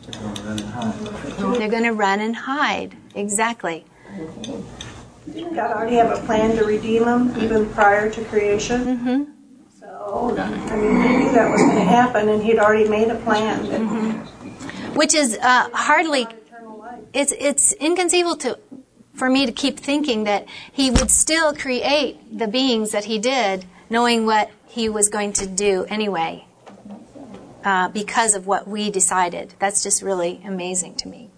[0.09, 2.97] They're going to run and hide.
[3.15, 3.85] Exactly.
[5.33, 8.85] Didn't God already have a plan to redeem them even prior to creation?
[8.99, 9.23] Mm-hmm.
[9.81, 13.17] So, I mean, he knew that was going to happen and he'd already made a
[13.17, 13.67] plan.
[13.69, 14.95] that- Mm-hmm.
[14.95, 16.27] Which is uh, hardly.
[17.13, 18.59] It's it's inconceivable to
[19.15, 23.65] for me to keep thinking that he would still create the beings that he did,
[23.91, 26.45] knowing what he was going to do anyway,
[27.65, 29.55] uh, because of what we decided.
[29.59, 31.31] That's just really amazing to me.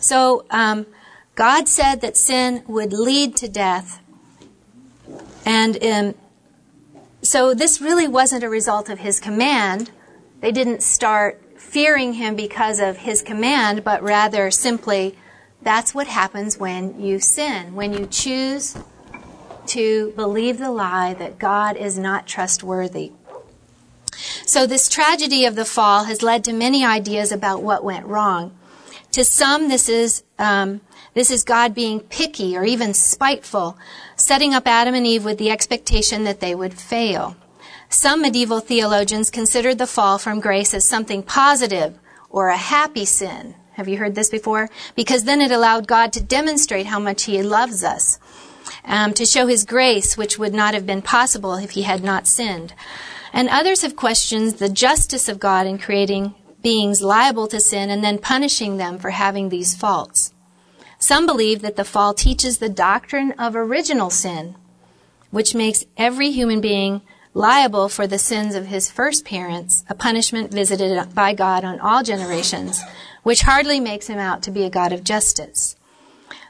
[0.00, 0.86] So um,
[1.34, 4.00] God said that sin would lead to death,
[5.44, 6.14] and um,
[7.22, 9.90] so this really wasn't a result of his command.
[10.40, 15.18] They didn't start fearing him because of his command, but rather simply
[15.60, 18.76] that's what happens when you sin, when you choose
[19.66, 23.12] to believe the lie that God is not trustworthy.
[24.46, 28.56] So this tragedy of the fall has led to many ideas about what went wrong.
[29.12, 30.80] To some, this is um,
[31.14, 33.76] this is God being picky or even spiteful,
[34.14, 37.36] setting up Adam and Eve with the expectation that they would fail.
[37.88, 41.98] Some medieval theologians considered the fall from grace as something positive
[42.30, 43.54] or a happy sin.
[43.72, 44.68] Have you heard this before?
[44.94, 48.18] Because then it allowed God to demonstrate how much He loves us,
[48.84, 52.26] um, to show His grace, which would not have been possible if He had not
[52.26, 52.74] sinned.
[53.32, 58.02] And others have questioned the justice of God in creating beings liable to sin and
[58.02, 60.32] then punishing them for having these faults.
[60.98, 64.56] Some believe that the fall teaches the doctrine of original sin,
[65.30, 67.02] which makes every human being
[67.34, 72.02] liable for the sins of his first parents, a punishment visited by God on all
[72.02, 72.82] generations,
[73.22, 75.76] which hardly makes him out to be a God of justice.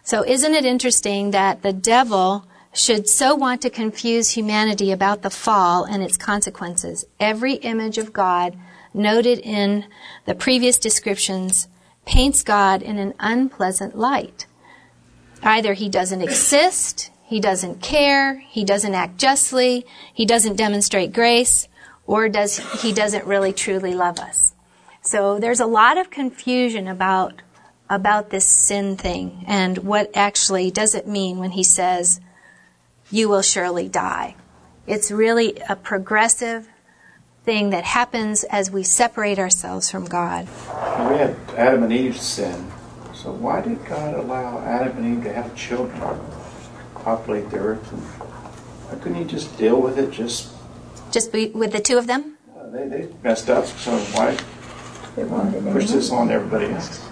[0.03, 5.31] So isn't it interesting that the devil should so want to confuse humanity about the
[5.31, 7.07] fall and its consequences?
[7.19, 8.57] Every image of God
[8.95, 9.87] noted in
[10.27, 11.69] the previous descriptions
[12.05, 14.47] paints God in an unpleasant light.
[15.43, 21.69] Either he doesn't exist, he doesn't care, he doesn't act justly, he doesn't demonstrate grace,
[22.07, 24.55] or does he doesn't really truly love us.
[25.03, 27.43] So there's a lot of confusion about
[27.91, 32.21] about this sin thing and what actually does it mean when he says
[33.11, 34.35] you will surely die.
[34.87, 36.69] It's really a progressive
[37.45, 40.47] thing that happens as we separate ourselves from God.
[40.47, 42.71] We had Adam and Eve's sin.
[43.15, 46.01] So why did God allow Adam and Eve to have children,
[46.95, 47.93] populate the earth?
[47.93, 50.11] And why couldn't He just deal with it?
[50.11, 50.53] Just
[51.11, 52.37] just be, with the two of them.
[52.57, 53.67] Uh, they, they messed up.
[53.67, 54.37] So why
[55.73, 57.07] push this on everybody else?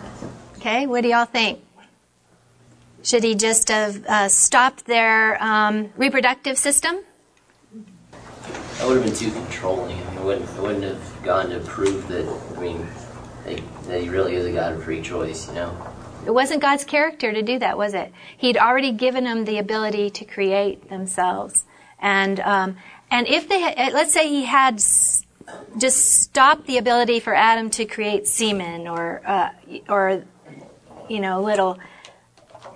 [0.58, 1.60] Okay, what do y'all think?
[3.06, 7.04] Should he just have uh, stopped their um, reproductive system?
[7.70, 9.96] That would have been too controlling.
[9.96, 12.84] I wouldn't, it wouldn't have gone to prove that, I mean,
[13.44, 15.94] that, that he really is a God of free choice, you know?
[16.26, 18.12] It wasn't God's character to do that, was it?
[18.36, 21.64] He'd already given them the ability to create themselves.
[22.00, 22.76] And, um,
[23.08, 27.84] and if they, had, let's say he had just stopped the ability for Adam to
[27.84, 29.50] create semen or, uh,
[29.88, 30.24] or,
[31.08, 31.78] you know, little,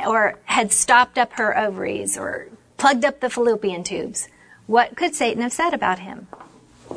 [0.07, 4.29] or had stopped up her ovaries or plugged up the fallopian tubes
[4.71, 6.29] what could Satan have said about him?
[6.89, 6.95] He,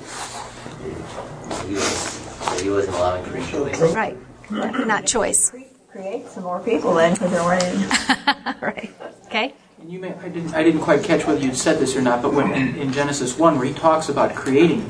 [1.73, 3.81] was, he wasn't allowing free choice.
[3.95, 4.15] Right.
[4.51, 5.51] Not choice.
[5.89, 7.83] Create some more people then, because there weren't any.
[8.61, 8.93] right.
[9.25, 9.55] Okay.
[9.81, 12.21] And you may, I didn't, I didn't quite catch whether you said this or not,
[12.21, 14.87] but when in, in Genesis one, where he talks about creating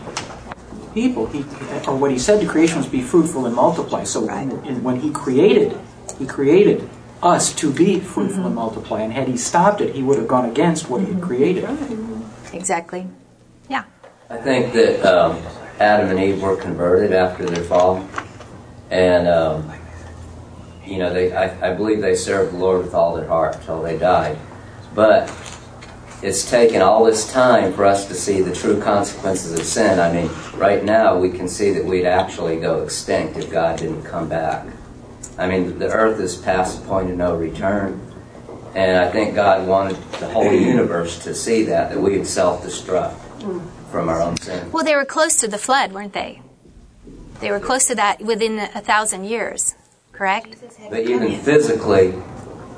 [0.94, 1.40] people, he
[1.88, 4.04] or what he said to creation was be fruitful and multiply.
[4.04, 4.52] So right.
[4.66, 5.80] in, when he created,
[6.20, 6.90] he created
[7.24, 8.46] us to be fruitful mm-hmm.
[8.48, 9.02] and multiply.
[9.02, 11.68] And had he stopped it, he would have gone against what he had created.
[12.52, 13.08] Exactly.
[13.70, 13.86] Yeah.
[14.30, 15.42] I think that um,
[15.80, 18.08] Adam and Eve were converted after their fall,
[18.90, 19.72] and um,
[20.86, 23.82] you know, they I, I believe they served the Lord with all their heart until
[23.82, 24.38] they died.
[24.94, 25.32] But
[26.22, 30.00] it's taken all this time for us to see the true consequences of sin.
[30.00, 34.04] I mean, right now we can see that we'd actually go extinct if God didn't
[34.04, 34.66] come back.
[35.38, 38.00] I mean, the earth is past the point of no return.
[38.76, 42.64] And I think God wanted the whole universe to see that, that we would self
[42.64, 43.16] destruct
[43.92, 44.72] from our own sin.
[44.72, 46.42] Well, they were close to the flood, weren't they?
[47.40, 49.76] They were close to that within a thousand years,
[50.12, 50.56] correct?
[50.90, 52.14] But even physically,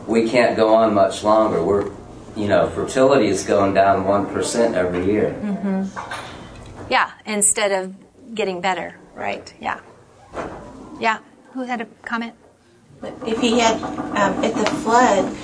[0.08, 1.64] we can't go on much longer.
[1.64, 1.92] We're,
[2.36, 5.36] you know, fertility is going down 1% every year.
[5.42, 6.92] Mm-hmm.
[6.92, 7.96] Yeah, instead of
[8.36, 9.54] getting better, right?
[9.62, 9.80] Yeah.
[11.00, 11.20] Yeah.
[11.54, 12.34] Who had a comment?
[13.26, 15.36] If he had, um, at the flood,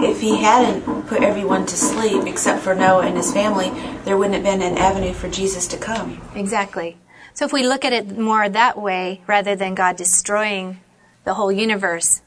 [0.00, 3.70] if he hadn't put everyone to sleep except for Noah and his family,
[4.04, 6.20] there wouldn't have been an avenue for Jesus to come.
[6.34, 6.96] Exactly.
[7.34, 10.80] So if we look at it more that way, rather than God destroying
[11.24, 12.20] the whole universe,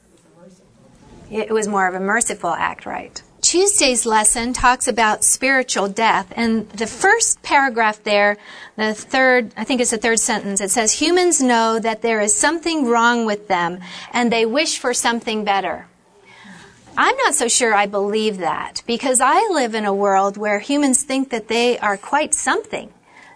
[1.30, 3.22] it was more of a merciful act, right?
[3.46, 6.34] Tuesday's lesson talks about spiritual death.
[6.36, 8.38] And the first paragraph there,
[8.76, 12.34] the third, I think it's the third sentence, it says, Humans know that there is
[12.34, 13.82] something wrong with them
[14.12, 15.86] and they wish for something better.
[16.98, 21.04] I'm not so sure I believe that because I live in a world where humans
[21.04, 22.92] think that they are quite something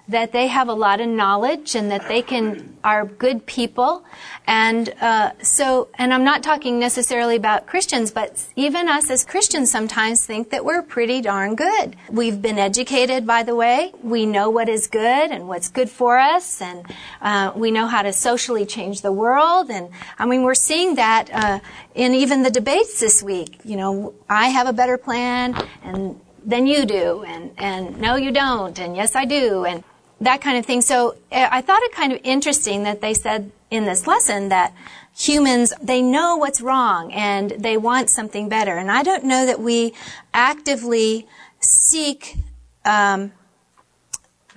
[0.09, 4.03] that they have a lot of knowledge and that they can are good people.
[4.47, 9.69] And uh, so and i'm not talking necessarily about christians but even us as christians
[9.69, 11.95] sometimes think that we're pretty darn good.
[12.09, 13.93] We've been educated by the way.
[14.01, 16.85] We know what is good and what's good for us and
[17.21, 19.69] uh, we know how to socially change the world.
[19.69, 21.59] And i mean we're seeing that uh,
[21.93, 23.59] in even the debates this week.
[23.63, 28.31] You know i have a better plan and than you do and and no you
[28.31, 29.83] don't and yes i do and
[30.21, 30.81] that kind of thing.
[30.81, 34.73] So eh, I thought it kind of interesting that they said in this lesson that
[35.17, 38.77] humans, they know what's wrong and they want something better.
[38.77, 39.93] And I don't know that we
[40.33, 41.27] actively
[41.59, 42.37] seek
[42.85, 43.31] um,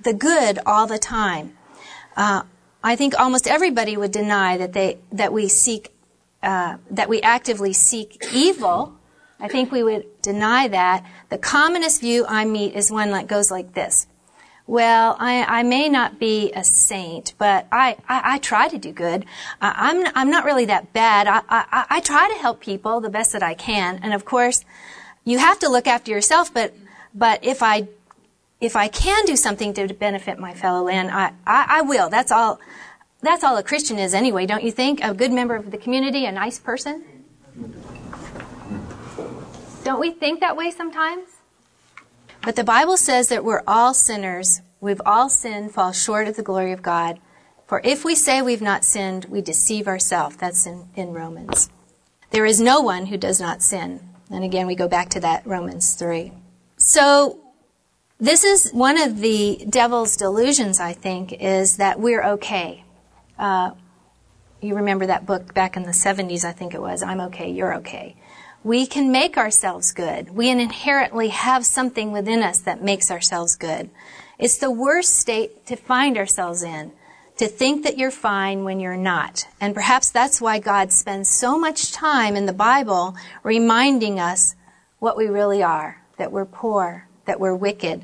[0.01, 1.55] the good all the time.
[2.15, 2.43] Uh,
[2.83, 5.93] I think almost everybody would deny that they that we seek
[6.43, 8.93] uh, that we actively seek evil,
[9.39, 11.05] I think we would deny that.
[11.29, 14.07] The commonest view I meet is one that goes like this.
[14.65, 18.93] Well, I, I may not be a saint, but I, I, I try to do
[18.93, 19.25] good.
[19.61, 21.27] I, I'm, I'm not really that bad.
[21.27, 23.99] I, I, I try to help people the best that I can.
[24.01, 24.63] And of course,
[25.25, 26.73] you have to look after yourself, but,
[27.13, 27.89] but if I,
[28.61, 32.09] if I can do something to benefit my fellow man, I, I, I will.
[32.09, 32.61] That's all,
[33.21, 35.03] that's all a Christian is anyway, don't you think?
[35.03, 37.03] A good member of the community, a nice person?
[39.83, 41.27] Don't we think that way sometimes?
[42.43, 44.61] But the Bible says that we're all sinners.
[44.81, 47.19] We've all sinned, fall short of the glory of God.
[47.65, 50.35] For if we say we've not sinned, we deceive ourselves.
[50.35, 51.69] That's in, in Romans.
[52.31, 54.01] There is no one who does not sin.
[54.29, 56.33] And again, we go back to that Romans 3.
[56.75, 57.39] So,
[58.19, 62.83] this is one of the devil's delusions, I think, is that we're okay.
[63.39, 63.71] Uh,
[64.61, 67.75] you remember that book back in the 70s, I think it was, I'm okay, you're
[67.75, 68.15] okay
[68.63, 70.29] we can make ourselves good.
[70.29, 73.89] We inherently have something within us that makes ourselves good.
[74.39, 76.91] It's the worst state to find ourselves in,
[77.37, 79.47] to think that you're fine when you're not.
[79.59, 84.55] And perhaps that's why God spends so much time in the Bible reminding us
[84.99, 88.03] what we really are, that we're poor, that we're wicked,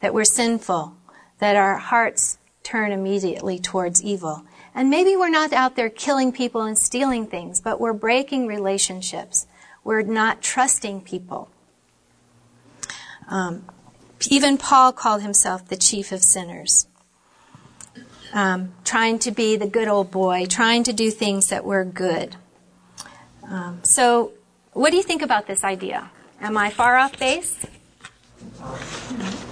[0.00, 0.96] that we're sinful,
[1.38, 4.44] that our hearts turn immediately towards evil.
[4.74, 9.46] And maybe we're not out there killing people and stealing things, but we're breaking relationships.
[9.84, 11.50] We're not trusting people.
[13.28, 13.64] Um,
[14.28, 16.86] even Paul called himself the chief of sinners.
[18.32, 22.36] Um, trying to be the good old boy, trying to do things that were good.
[23.48, 24.32] Um, so,
[24.72, 26.10] what do you think about this idea?
[26.40, 27.58] Am I far off base?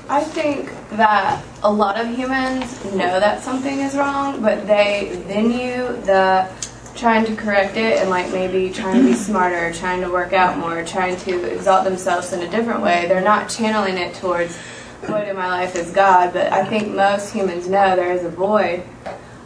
[0.08, 5.86] I think that a lot of humans know that something is wrong, but they venue
[6.02, 6.48] the
[6.99, 10.59] trying to correct it and like maybe trying to be smarter, trying to work out
[10.59, 13.07] more, trying to exalt themselves in a different way.
[13.07, 14.57] They're not channeling it towards
[15.07, 18.30] what in my life is God, but I think most humans know there is a
[18.30, 18.82] void.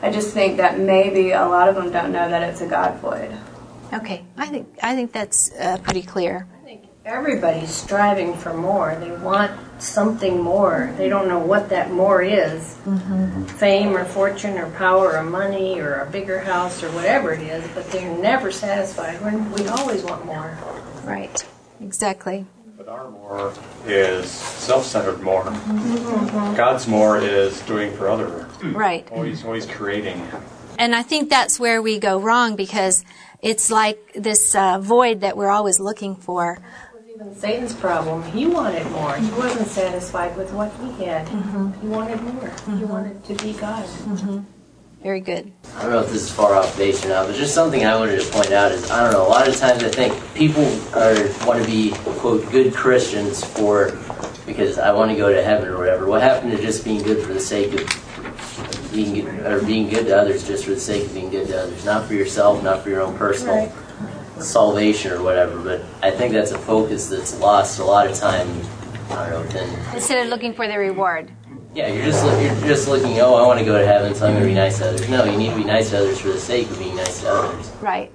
[0.00, 2.98] I just think that maybe a lot of them don't know that it's a God
[3.00, 3.36] void.
[3.92, 6.48] Okay, I think I think that's uh, pretty clear.
[7.02, 8.94] I think everybody's striving for more.
[8.94, 9.50] They want
[9.82, 10.94] something more.
[10.96, 13.44] They don't know what that more is mm-hmm.
[13.44, 17.66] fame or fortune or power or money or a bigger house or whatever it is,
[17.74, 19.20] but they're never satisfied.
[19.58, 20.56] we always want more.
[21.02, 21.44] Right,
[21.80, 22.46] exactly.
[22.76, 23.52] But our more
[23.84, 25.44] is self centered more.
[25.44, 26.54] Mm-hmm.
[26.54, 28.48] God's more is doing for other.
[28.62, 29.10] Right.
[29.10, 30.24] Always, always creating.
[30.78, 33.04] And I think that's where we go wrong because
[33.40, 36.62] it's like this uh, void that we're always looking for
[37.22, 38.22] even Satan's problem.
[38.32, 39.16] He wanted more.
[39.16, 41.26] He wasn't satisfied with what he had.
[41.26, 41.80] Mm-hmm.
[41.80, 42.42] He wanted more.
[42.42, 42.78] Mm-hmm.
[42.78, 43.84] He wanted to be God.
[43.84, 44.40] Mm-hmm.
[45.02, 45.52] Very good.
[45.76, 47.96] I don't know if this is far off base or not, but just something I
[47.96, 49.26] wanted to point out is I don't know.
[49.26, 50.64] A lot of times I think people
[50.94, 51.14] are
[51.44, 53.90] want to be quote good Christians for
[54.46, 56.06] because I want to go to heaven or whatever.
[56.06, 60.06] What happened to just being good for the sake of being good, or being good
[60.06, 62.82] to others just for the sake of being good to others, not for yourself, not
[62.82, 63.56] for your own personal.
[63.56, 63.72] Right
[64.38, 68.48] salvation or whatever, but I think that's a focus that's lost a lot of time.
[69.10, 69.52] I don't know.
[69.52, 71.30] Then instead of looking for the reward.
[71.74, 73.18] Yeah, you're just you're just looking.
[73.20, 75.08] Oh, I want to go to heaven, so I'm going to be nice to others.
[75.08, 77.30] No, you need to be nice to others for the sake of being nice to
[77.30, 77.70] others.
[77.80, 78.12] Right.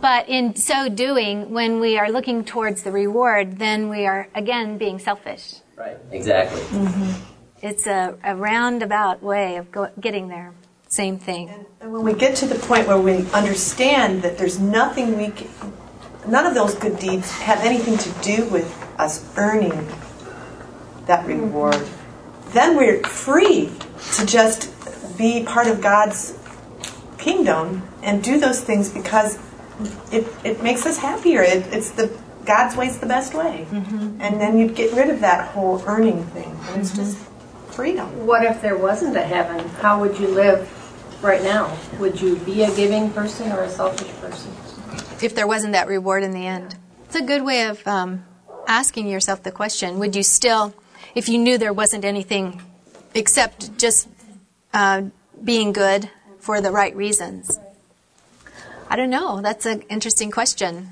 [0.00, 4.78] But in so doing, when we are looking towards the reward, then we are again
[4.78, 5.54] being selfish.
[5.76, 5.96] Right.
[6.10, 6.60] Exactly.
[6.60, 7.32] Mm-hmm.
[7.62, 10.52] It's a, a roundabout way of go- getting there.
[10.92, 11.48] Same thing.
[11.48, 15.30] And, and, when we get to the point where we understand that there's nothing we
[15.30, 15.48] can,
[16.28, 19.88] none of those good deeds have anything to do with us earning
[21.06, 22.52] that reward, mm-hmm.
[22.52, 23.72] then we're free
[24.16, 24.70] to just
[25.16, 26.38] be part of God's
[27.16, 29.38] kingdom and do those things because
[30.12, 31.40] it, it makes us happier.
[31.40, 32.14] It, it's the
[32.44, 33.66] God's way is the best way.
[33.70, 34.20] Mm-hmm.
[34.20, 36.54] And then you'd get rid of that whole earning thing.
[36.68, 36.98] And it's mm-hmm.
[36.98, 37.16] just
[37.74, 38.26] freedom.
[38.26, 39.66] What if there wasn't a heaven?
[39.80, 40.68] How would you live
[41.22, 41.76] right now?
[41.98, 44.50] Would you be a giving person or a selfish person?
[45.22, 46.76] If there wasn't that reward in the end.
[47.06, 48.24] It's a good way of um,
[48.66, 50.74] asking yourself the question would you still,
[51.14, 52.60] if you knew there wasn't anything
[53.14, 54.08] except just
[54.72, 55.02] uh,
[55.42, 57.58] being good for the right reasons?
[58.88, 59.40] I don't know.
[59.40, 60.90] That's an interesting question.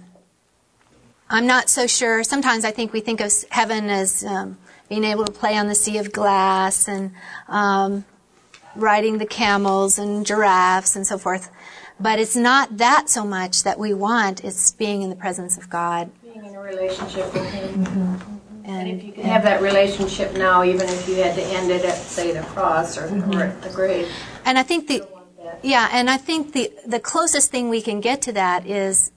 [1.28, 2.24] I'm not so sure.
[2.24, 4.59] Sometimes I think we think of heaven as um,
[4.89, 7.12] being able to play on the sea of glass and
[7.49, 8.05] um,
[8.77, 11.51] riding the camels and giraffes and so forth.
[11.99, 15.68] But it's not that so much that we want, it's being in the presence of
[15.68, 16.11] God.
[16.23, 17.85] Being in a relationship with Him.
[17.85, 18.37] Mm-hmm.
[18.64, 21.71] And, and, if you can have that relationship now, even if you had to end
[21.71, 23.35] it at, say, the cross or, mm-hmm.
[23.35, 24.11] or at the grave.
[24.45, 25.07] And I think the.
[25.62, 29.11] Yeah, and I think the the closest thing we can get to that is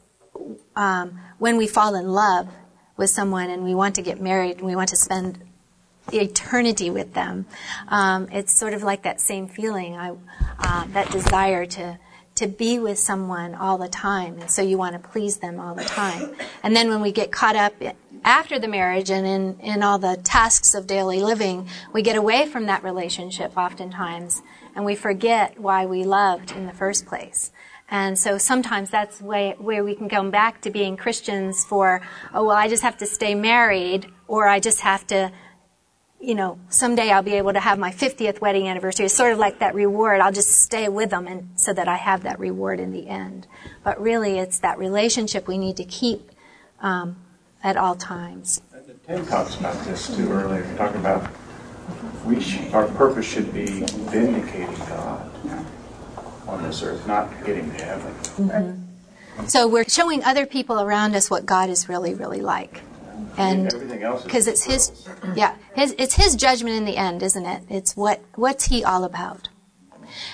[0.76, 2.50] um, when we fall in love
[2.98, 5.40] with someone and we want to get married and we want to spend
[6.12, 7.46] eternity with them.
[7.88, 10.16] Um, it's sort of like that same feeling, I,
[10.60, 12.00] uh, that desire to
[12.36, 15.76] to be with someone all the time, and so you want to please them all
[15.76, 16.36] the time.
[16.64, 17.74] And then when we get caught up
[18.26, 22.48] after the marriage and in, in all the tasks of daily living, we get away
[22.48, 24.42] from that relationship oftentimes,
[24.76, 27.52] and we forget why we loved in the first place.
[27.88, 32.02] And so sometimes that's way, where we can come back to being Christians for,
[32.34, 35.32] oh, well, I just have to stay married, or I just have to
[36.24, 39.06] you know, someday I'll be able to have my 50th wedding anniversary.
[39.06, 40.22] It's sort of like that reward.
[40.22, 43.46] I'll just stay with them and so that I have that reward in the end.
[43.84, 46.32] But really, it's that relationship we need to keep
[46.80, 47.18] um,
[47.62, 48.62] at all times.
[49.06, 51.30] Tim talks about this too earlier, talking about
[52.24, 55.30] we sh- our purpose should be vindicating God
[56.48, 58.14] on this earth, not getting to heaven.
[58.14, 59.48] Mm-hmm.
[59.48, 62.82] So we're showing other people around us what God is really, really like
[63.38, 63.70] and
[64.24, 67.64] because it's his yeah his, it's his judgment in the end isn't it?
[67.70, 69.50] It's what what's he all about?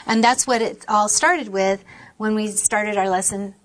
[0.05, 1.83] And that's what it all started with
[2.17, 3.55] when we started our lesson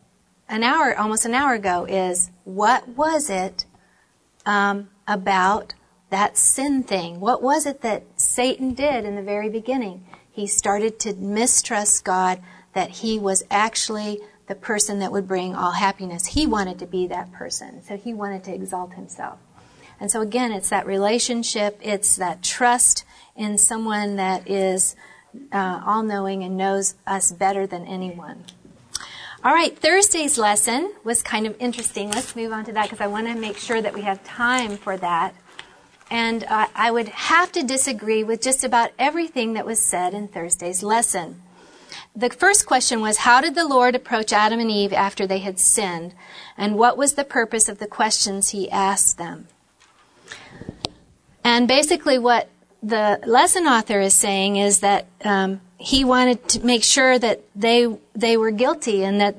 [0.49, 3.64] an hour almost an hour ago is what was it
[4.47, 5.75] um, about
[6.11, 7.18] that sin thing?
[7.18, 10.07] What was it that satan did in the very beginning?
[10.31, 12.41] He started to mistrust god
[12.75, 16.27] that he was actually the person that would bring all happiness.
[16.27, 19.39] He wanted to be that person, so he wanted to exalt himself.
[20.01, 23.05] And so again, it's that relationship, it's that trust
[23.37, 24.97] in someone that is
[25.53, 28.45] uh, all knowing and knows us better than anyone.
[29.43, 32.11] All right, Thursday's lesson was kind of interesting.
[32.11, 34.77] Let's move on to that because I want to make sure that we have time
[34.77, 35.35] for that.
[36.11, 40.29] And uh, I would have to disagree with just about everything that was said in
[40.29, 41.43] Thursday's lesson.
[42.17, 45.59] The first question was How did the Lord approach Adam and Eve after they had
[45.59, 46.15] sinned?
[46.57, 49.49] And what was the purpose of the questions he asked them?
[51.43, 52.49] And basically, what
[52.83, 57.99] the lesson author is saying is that um, he wanted to make sure that they
[58.15, 59.35] they were guilty and that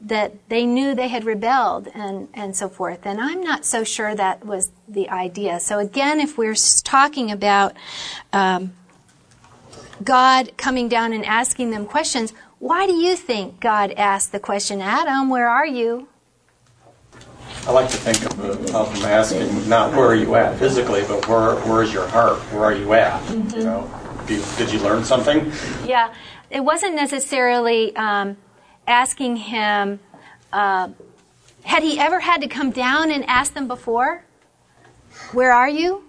[0.00, 3.06] that they knew they had rebelled and and so forth.
[3.06, 5.58] And I'm not so sure that was the idea.
[5.58, 6.54] So again, if we're
[6.84, 7.74] talking about
[8.32, 8.72] um,
[10.02, 12.32] God coming down and asking them questions.
[12.58, 16.08] Why do you think God asked the question, Adam, where are you?
[17.66, 21.28] I like to think of, of him asking not where are you at physically, but
[21.28, 22.38] where where is your heart?
[22.52, 23.22] Where are you at?
[23.24, 23.58] Mm-hmm.
[23.58, 23.90] You know,
[24.26, 25.52] did, did, you learn something?
[25.86, 26.14] Yeah,
[26.48, 28.38] it wasn't necessarily um,
[28.86, 30.00] asking him.
[30.52, 30.90] Uh,
[31.62, 34.24] had he ever had to come down and ask them before?
[35.32, 36.04] Where are you?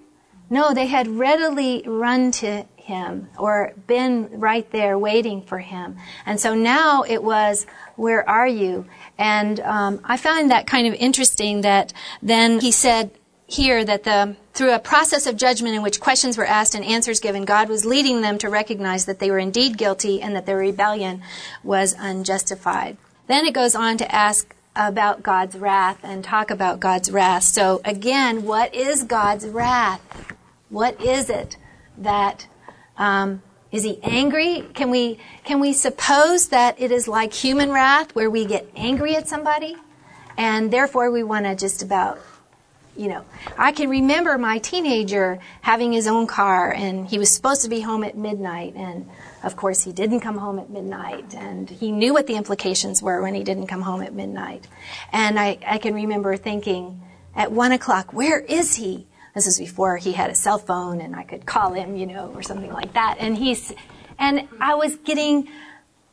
[0.49, 5.97] No, they had readily run to him or been right there waiting for him.
[6.25, 7.65] And so now it was,
[7.95, 8.85] where are you?
[9.17, 13.11] And um, I found that kind of interesting that then he said
[13.47, 17.21] here that the through a process of judgment in which questions were asked and answers
[17.21, 20.57] given, God was leading them to recognize that they were indeed guilty and that their
[20.57, 21.21] rebellion
[21.63, 22.97] was unjustified.
[23.27, 27.43] Then it goes on to ask about God's wrath and talk about God's wrath.
[27.43, 30.01] So again, what is God's wrath?
[30.69, 31.57] What is it
[31.97, 32.47] that
[33.01, 33.41] um,
[33.71, 34.63] is he angry?
[34.75, 39.15] Can we can we suppose that it is like human wrath, where we get angry
[39.15, 39.75] at somebody,
[40.37, 42.19] and therefore we want to just about,
[42.95, 43.25] you know,
[43.57, 47.81] I can remember my teenager having his own car, and he was supposed to be
[47.81, 49.09] home at midnight, and
[49.41, 53.19] of course he didn't come home at midnight, and he knew what the implications were
[53.23, 54.67] when he didn't come home at midnight,
[55.11, 57.01] and I, I can remember thinking
[57.35, 59.07] at one o'clock, where is he?
[59.33, 62.31] This was before he had a cell phone and I could call him, you know,
[62.35, 63.17] or something like that.
[63.19, 63.73] And he's,
[64.19, 65.47] and I was getting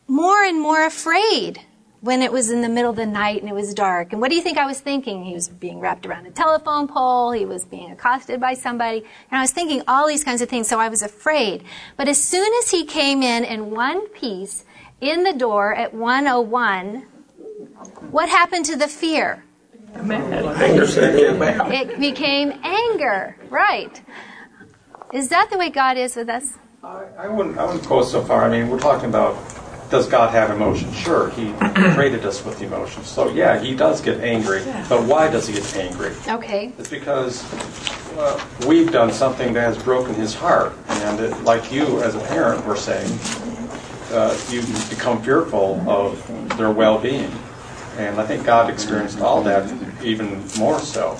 [0.06, 1.60] more and more afraid
[2.00, 4.12] when it was in the middle of the night and it was dark.
[4.12, 5.24] And what do you think I was thinking?
[5.24, 7.32] He was being wrapped around a telephone pole.
[7.32, 8.98] He was being accosted by somebody.
[8.98, 10.68] And I was thinking all these kinds of things.
[10.68, 11.64] So I was afraid.
[11.96, 14.64] But as soon as he came in in one piece
[15.00, 17.06] in the door at 101,
[18.10, 19.44] what happened to the fear?
[21.72, 24.00] It became anger, right?
[25.12, 26.54] Is that the way God is with us?
[26.82, 27.58] I, I wouldn't.
[27.58, 28.44] I wouldn't go so far.
[28.44, 29.36] I mean, we're talking about
[29.90, 30.94] does God have emotions?
[30.94, 31.52] Sure, He
[31.94, 33.06] created us with emotions.
[33.08, 34.62] So yeah, He does get angry.
[34.88, 36.12] But why does He get angry?
[36.28, 36.72] Okay.
[36.78, 37.42] It's because
[38.18, 42.20] uh, we've done something that has broken His heart, and it, like you as a
[42.20, 43.10] parent were saying,
[44.12, 44.60] uh, you
[44.90, 47.30] become fearful of their well-being.
[47.98, 49.68] And I think God experienced all that
[50.04, 51.18] even more so.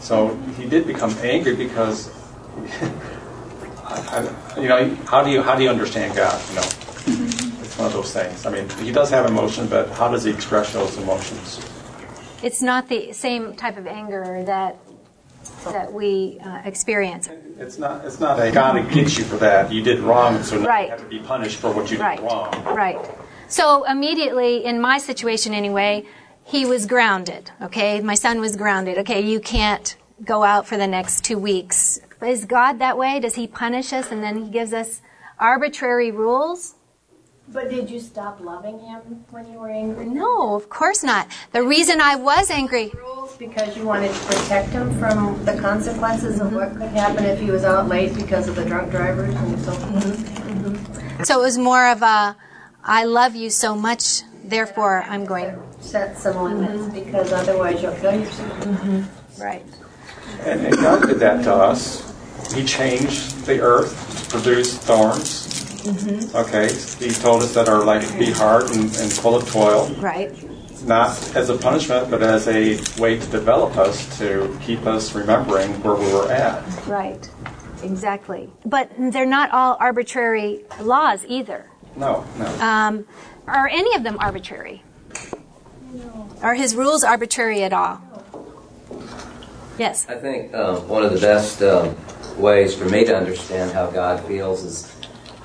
[0.00, 2.08] So he did become angry because,
[4.58, 6.40] you know, how do you how do you understand God?
[6.50, 6.62] You know,
[7.62, 8.44] it's one of those things.
[8.44, 11.58] I mean, he does have emotion, but how does he express those emotions?
[12.42, 14.76] It's not the same type of anger that
[15.64, 17.28] that we uh, experience.
[17.58, 18.04] It's not.
[18.04, 19.72] It's not a God against you for that.
[19.72, 20.84] You did wrong, so now Right.
[20.84, 22.22] you have to be punished for what you did Right.
[22.22, 22.52] wrong.
[22.74, 22.98] Right.
[23.50, 26.06] So immediately, in my situation anyway,
[26.44, 27.50] he was grounded.
[27.60, 28.96] Okay, my son was grounded.
[28.98, 32.00] Okay, you can't go out for the next two weeks.
[32.22, 33.18] Is God that way?
[33.18, 35.02] Does he punish us and then he gives us
[35.36, 36.76] arbitrary rules?
[37.48, 40.04] But did you stop loving him when you were angry?
[40.04, 41.26] No, of course not.
[41.50, 42.92] The reason I was angry.
[42.94, 47.40] Rules because you wanted to protect him from the consequences of what could happen if
[47.40, 50.04] he was out late because of the drunk drivers and so forth.
[50.04, 50.68] Mm-hmm.
[50.68, 51.24] Mm-hmm.
[51.24, 52.36] So it was more of a,
[52.84, 55.60] I love you so much, therefore I'm going.
[55.80, 58.52] Set some limits because otherwise you'll kill yourself.
[58.64, 59.42] Mm-hmm.
[59.42, 59.64] Right.
[60.40, 62.06] And, and God did that to us.
[62.54, 65.48] He changed the earth to produce thorns.
[65.84, 66.36] Mm-hmm.
[66.36, 66.68] Okay,
[67.06, 69.88] He told us that our life would be hard and, and full of toil.
[69.98, 70.32] Right.
[70.84, 75.70] not as a punishment, but as a way to develop us, to keep us remembering
[75.82, 76.62] where we were at.
[76.86, 77.30] Right.
[77.82, 78.50] Exactly.
[78.66, 81.69] But they're not all arbitrary laws either.
[81.96, 82.46] No, no.
[82.60, 83.06] Um,
[83.46, 84.82] are any of them arbitrary?
[85.92, 86.28] No.
[86.42, 88.00] Are his rules arbitrary at all?
[89.78, 90.08] Yes.
[90.08, 91.96] I think um, one of the best um,
[92.36, 94.94] ways for me to understand how God feels is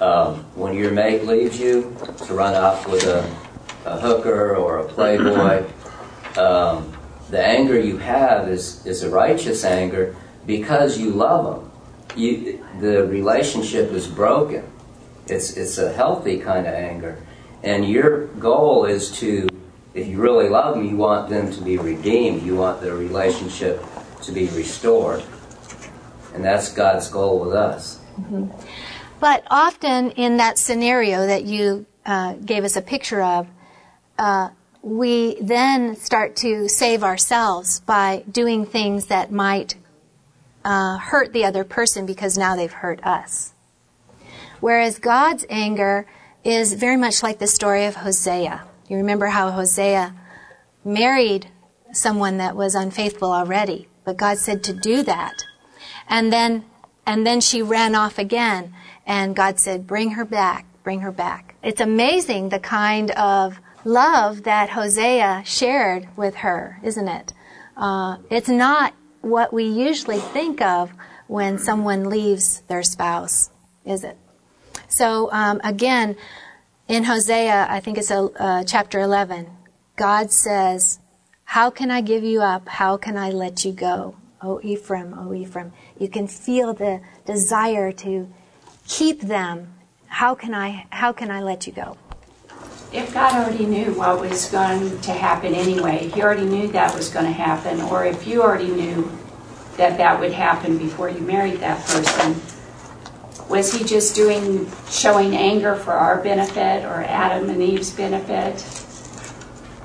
[0.01, 3.19] um, when your mate leaves you to run off with a,
[3.85, 5.65] a hooker or a playboy.
[6.37, 6.91] Um,
[7.29, 11.71] the anger you have is, is a righteous anger because you love them.
[12.17, 14.69] You, the relationship is broken.
[15.28, 17.17] It's, it's a healthy kind of anger.
[17.63, 19.49] And your goal is to,
[19.93, 22.43] if you really love them, you want them to be redeemed.
[22.43, 23.84] You want the relationship
[24.23, 25.23] to be restored.
[26.34, 27.99] And that's God's goal with us.
[29.19, 33.47] But often in that scenario that you uh, gave us a picture of,
[34.19, 34.49] uh,
[34.82, 39.76] we then start to save ourselves by doing things that might
[40.63, 43.54] uh, hurt the other person because now they've hurt us.
[44.66, 46.07] Whereas God's anger
[46.43, 48.63] is very much like the story of Hosea.
[48.88, 50.16] You remember how Hosea
[50.84, 51.51] married
[51.93, 55.45] someone that was unfaithful already, but God said to do that.
[56.09, 56.66] And then
[57.05, 58.74] and then she ran off again
[59.05, 64.45] and God said, "Bring her back, bring her back." It's amazing the kind of love
[64.45, 67.34] that Hosea shared with her, isn't it?
[67.78, 70.91] Uh, it's not what we usually think of
[71.28, 73.51] when someone leaves their spouse,
[73.86, 74.18] is it?
[74.95, 76.15] So um, again,
[76.87, 79.49] in Hosea, I think it's a, uh, chapter 11,
[79.97, 80.99] God says,
[81.43, 82.69] How can I give you up?
[82.69, 84.15] How can I let you go?
[84.41, 85.73] O Ephraim, O Ephraim.
[85.99, 88.31] You can feel the desire to
[88.87, 89.73] keep them.
[90.07, 91.97] How can I, how can I let you go?
[92.93, 97.09] If God already knew what was going to happen anyway, He already knew that was
[97.09, 99.11] going to happen, or if you already knew
[99.75, 102.41] that that would happen before you married that person,
[103.49, 108.65] was He just doing, showing anger for our benefit or Adam and Eve's benefit?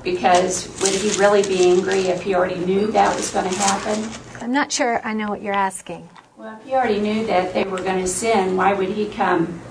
[0.03, 4.09] Because would He really be angry if He already knew that was going to happen?
[4.41, 6.09] I'm not sure I know what you're asking.
[6.37, 9.61] Well, if He already knew that they were going to sin, why would He come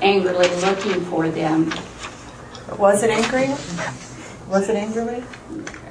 [0.00, 1.72] angrily looking for them?
[2.78, 3.48] Was it angry?
[4.48, 5.22] Was it angrily?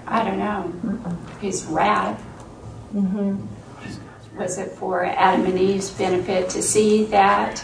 [0.07, 1.18] I don't know.
[1.39, 2.20] His wrath.
[2.93, 3.45] Mm-hmm.
[4.36, 7.64] Was it for Adam and Eve's benefit to see that?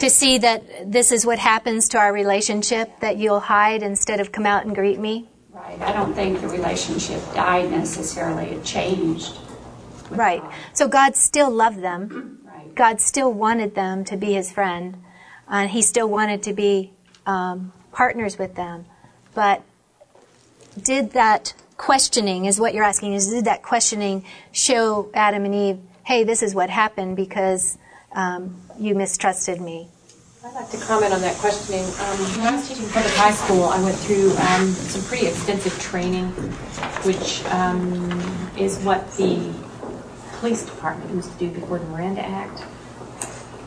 [0.00, 4.32] To see that this is what happens to our relationship, that you'll hide instead of
[4.32, 5.28] come out and greet me?
[5.50, 5.80] Right.
[5.80, 8.46] I don't think the relationship died necessarily.
[8.46, 9.36] It changed.
[10.10, 10.42] Right.
[10.72, 12.40] So God still loved them.
[12.44, 12.74] Right.
[12.74, 15.02] God still wanted them to be his friend.
[15.48, 16.92] And he still wanted to be
[17.26, 18.86] um, partners with them.
[19.34, 19.62] But
[20.80, 25.78] did that questioning, is what you're asking, is did that questioning show Adam and Eve,
[26.10, 27.78] hey, this is what happened because
[28.16, 29.86] um, you mistrusted me?
[30.44, 31.84] I'd like to comment on that questioning.
[31.84, 35.78] Um, when I was teaching public high school, I went through um, some pretty extensive
[35.78, 36.26] training,
[37.06, 39.54] which um, is what the
[40.38, 42.64] police department used to do before the Miranda Act.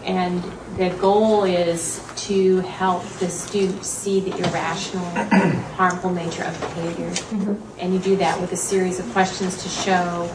[0.04, 0.44] And
[0.76, 5.06] the goal is to help the student see the irrational,
[5.78, 7.14] harmful nature of behavior.
[7.80, 10.30] And you do that with a series of questions to show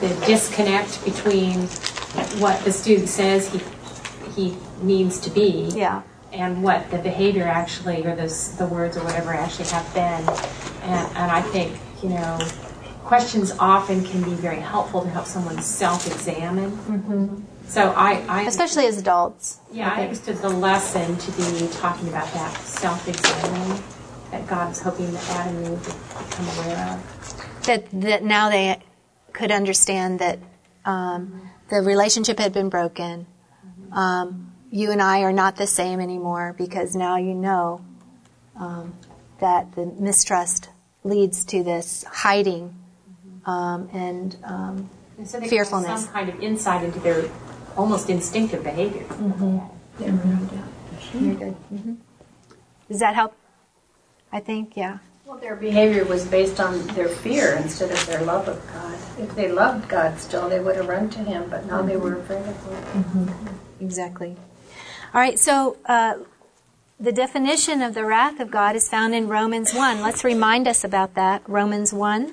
[0.00, 1.66] the disconnect between
[2.40, 3.60] what the student says he
[4.34, 6.02] he means to be yeah.
[6.32, 10.28] and what the behavior actually or the, the words or whatever actually have been
[10.82, 12.38] and, and i think you know
[13.04, 17.36] questions often can be very helpful to help someone self-examine Mm-hmm.
[17.68, 19.58] So I, I especially as adults.
[19.72, 23.82] Yeah, I understood the lesson to be talking about that self-examining
[24.30, 27.62] that God was hoping that Adam and Eve would become aware of.
[27.64, 28.78] That that now they
[29.36, 30.38] could understand that
[30.86, 33.26] um, the relationship had been broken.
[33.92, 37.84] Um, you and I are not the same anymore because now you know
[38.58, 38.94] um,
[39.40, 40.70] that the mistrust
[41.04, 42.74] leads to this hiding
[43.44, 46.04] um, and, um, And so they fearfulness.
[46.04, 47.30] some kind of insight into their
[47.76, 49.04] almost instinctive behavior.
[49.04, 49.58] Mm-hmm.
[51.18, 51.52] Very good.
[51.52, 51.94] hmm
[52.88, 53.34] Does that help?
[54.32, 54.98] I think, yeah.
[55.26, 58.96] Well, their behavior was based on their fear instead of their love of God.
[59.18, 62.20] If they loved God still, they would have run to Him, but now they were
[62.20, 63.34] afraid of Him.
[63.80, 64.36] Exactly.
[65.12, 66.18] All right, so uh,
[67.00, 70.00] the definition of the wrath of God is found in Romans 1.
[70.00, 71.42] Let's remind us about that.
[71.48, 72.32] Romans 1,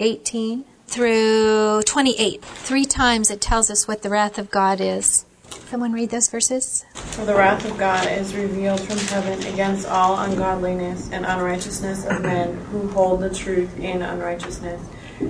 [0.00, 2.42] 18 through 28.
[2.42, 5.26] Three times it tells us what the wrath of God is.
[5.70, 6.84] Someone read those verses?
[6.94, 12.22] For the wrath of God is revealed from heaven against all ungodliness and unrighteousness of
[12.22, 14.80] men who hold the truth in unrighteousness.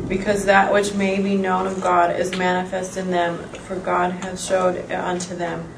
[0.09, 4.41] Because that which may be known of God is manifest in them, for God hath
[4.41, 5.69] showed it unto them.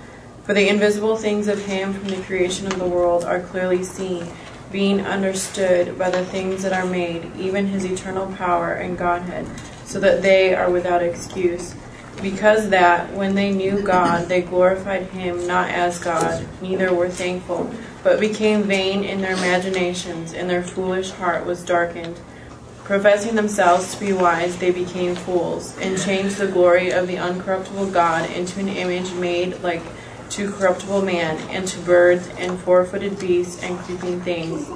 [0.44, 4.28] For the invisible things of him from the creation of the world are clearly seen,
[4.70, 9.46] being understood by the things that are made, even his eternal power and Godhead,
[9.84, 11.74] so that they are without excuse.
[12.22, 17.70] Because that, when they knew God, they glorified him not as God, neither were thankful,
[18.02, 22.18] but became vain in their imaginations, and their foolish heart was darkened.
[22.84, 27.92] Professing themselves to be wise, they became fools, and changed the glory of the uncorruptible
[27.92, 29.82] God into an image made like
[30.30, 34.68] to corruptible man, and to birds, and four footed beasts, and creeping things.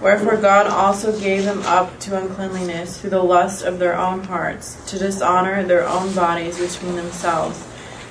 [0.00, 4.82] Wherefore God also gave them up to uncleanness through the lust of their own hearts,
[4.90, 7.66] to dishonor their own bodies between themselves,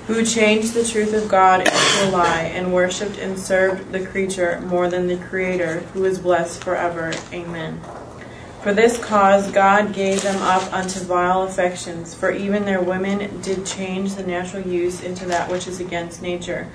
[0.07, 4.61] who changed the truth of God into a lie, and worshipped and served the creature
[4.61, 7.13] more than the Creator, who is blessed forever.
[7.31, 7.81] Amen.
[8.63, 13.65] For this cause God gave them up unto vile affections, for even their women did
[13.65, 16.69] change the natural use into that which is against nature.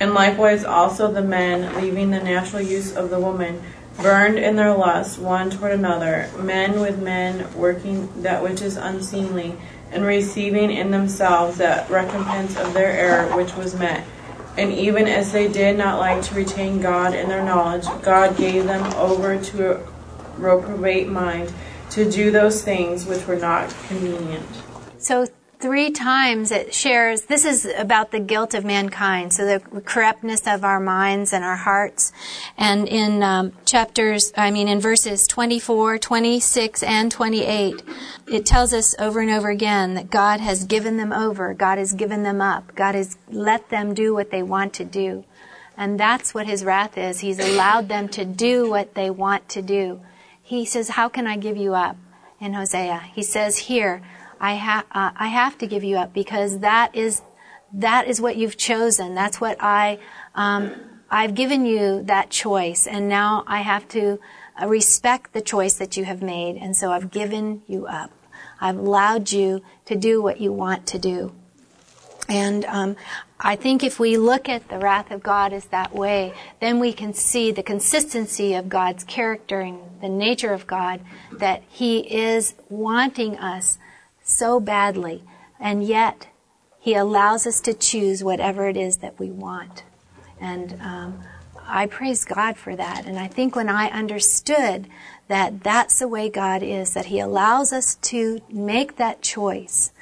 [0.00, 3.62] And likewise also the men, leaving the natural use of the woman,
[3.98, 9.54] burned in their lust one toward another, men with men, working that which is unseemly,
[9.92, 14.02] and receiving in themselves that recompense of their error which was met.
[14.56, 18.64] And even as they did not like to retain God in their knowledge, God gave
[18.64, 19.93] them over to a
[20.38, 21.52] reprobate mind
[21.90, 24.46] to do those things which were not convenient.
[24.98, 25.26] So
[25.64, 30.62] three times it shares this is about the guilt of mankind so the corruptness of
[30.62, 32.12] our minds and our hearts.
[32.58, 37.82] And in um, chapters i mean in verses 24 26 and 28
[38.26, 41.94] it tells us over and over again that god has given them over god has
[41.94, 45.24] given them up god has let them do what they want to do.
[45.76, 49.62] And that's what his wrath is he's allowed them to do what they want to
[49.62, 50.00] do
[50.44, 51.96] he says how can i give you up
[52.40, 54.00] in hosea he says here
[54.40, 57.22] I, ha- uh, I have to give you up because that is
[57.72, 59.14] that is what you've chosen.
[59.14, 59.98] That's what I
[60.34, 60.74] um,
[61.10, 64.20] I've given you that choice, and now I have to
[64.60, 68.10] uh, respect the choice that you have made, and so I've given you up.
[68.60, 71.34] I've allowed you to do what you want to do.
[72.28, 72.96] And um,
[73.46, 76.94] I think if we look at the wrath of God as that way, then we
[76.94, 82.54] can see the consistency of God's character and the nature of God, that He is
[82.70, 83.76] wanting us
[84.22, 85.24] so badly,
[85.60, 86.28] and yet
[86.80, 89.82] He allows us to choose whatever it is that we want.
[90.40, 91.20] And um,
[91.66, 93.04] I praise God for that.
[93.04, 94.88] And I think when I understood
[95.28, 99.92] that that's the way God is, that He allows us to make that choice,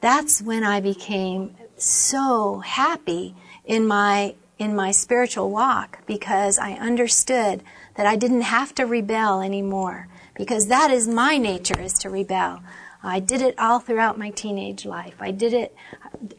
[0.00, 1.54] that's when I became
[1.84, 7.62] so happy in my in my spiritual walk because I understood
[7.94, 12.60] that I didn't have to rebel anymore because that is my nature is to rebel.
[13.02, 15.14] I did it all throughout my teenage life.
[15.20, 15.74] I did it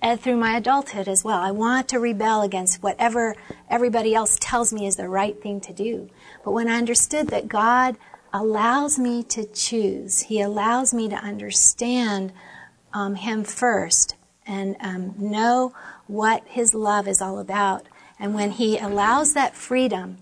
[0.02, 1.40] uh, through my adulthood as well.
[1.40, 3.36] I want to rebel against whatever
[3.70, 6.10] everybody else tells me is the right thing to do.
[6.44, 7.98] But when I understood that God
[8.34, 12.34] allows me to choose, He allows me to understand
[12.94, 14.16] um, Him first
[14.50, 15.74] and um, know
[16.08, 17.86] what His love is all about.
[18.20, 20.18] And when He allows that freedom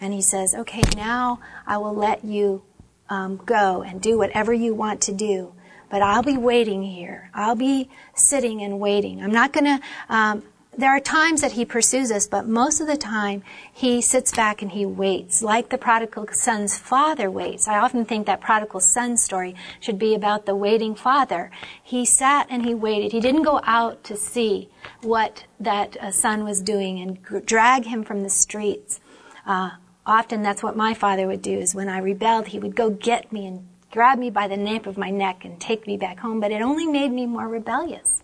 [0.00, 2.62] and He says, okay, now I will let you
[3.08, 5.52] um, go and do whatever you want to do
[5.88, 7.30] but I'll be waiting here.
[7.34, 9.22] I'll be sitting and waiting.
[9.22, 10.42] I'm not going to um,
[10.78, 14.60] there are times that he pursues us, but most of the time he sits back
[14.60, 17.66] and he waits, like the prodigal son's father waits.
[17.66, 21.50] I often think that prodigal son story should be about the waiting father.
[21.82, 23.12] He sat and he waited.
[23.12, 24.68] He didn't go out to see
[25.02, 29.00] what that uh, son was doing and g- drag him from the streets.
[29.46, 29.70] Uh,
[30.04, 33.32] often that's what my father would do is when I rebelled, he would go get
[33.32, 36.38] me and grab me by the nape of my neck and take me back home,
[36.38, 38.22] but it only made me more rebellious.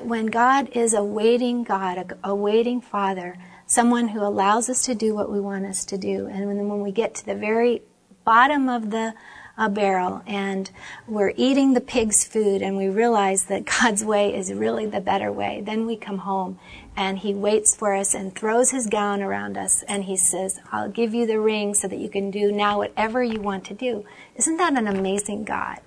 [0.00, 4.94] When God is a waiting God, a, a waiting Father, someone who allows us to
[4.94, 7.82] do what we want us to do, and when, when we get to the very
[8.24, 9.14] bottom of the
[9.56, 10.70] uh, barrel and
[11.06, 15.30] we're eating the pig's food and we realize that God's way is really the better
[15.30, 16.58] way, then we come home
[16.96, 20.90] and He waits for us and throws His gown around us and He says, I'll
[20.90, 24.04] give you the ring so that you can do now whatever you want to do.
[24.36, 25.80] Isn't that an amazing God?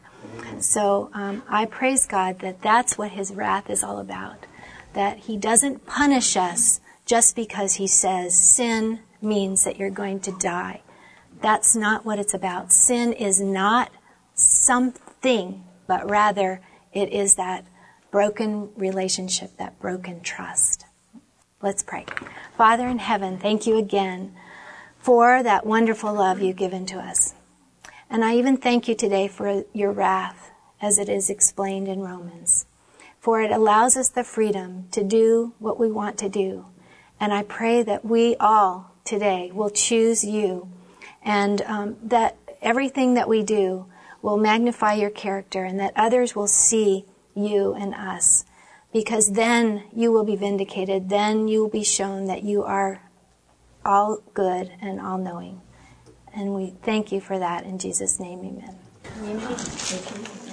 [0.59, 4.45] So um, I praise God that that's what His wrath is all about.
[4.93, 10.31] That He doesn't punish us just because He says sin means that you're going to
[10.31, 10.81] die.
[11.41, 12.71] That's not what it's about.
[12.71, 13.91] Sin is not
[14.33, 16.61] something, but rather
[16.93, 17.65] it is that
[18.11, 20.85] broken relationship, that broken trust.
[21.61, 22.05] Let's pray.
[22.55, 24.35] Father in heaven, thank you again
[24.99, 27.33] for that wonderful love you've given to us.
[28.09, 30.51] And I even thank you today for your wrath
[30.81, 32.65] as it is explained in Romans.
[33.19, 36.65] For it allows us the freedom to do what we want to do.
[37.19, 40.69] And I pray that we all today will choose you
[41.23, 43.87] and um, that everything that we do
[44.21, 47.05] will magnify your character and that others will see
[47.35, 48.45] you and us.
[48.93, 51.09] Because then you will be vindicated.
[51.09, 53.01] Then you will be shown that you are
[53.85, 55.61] all good and all knowing.
[56.37, 58.75] And we thank you for that in Jesus' name, amen.
[59.23, 60.46] Amen.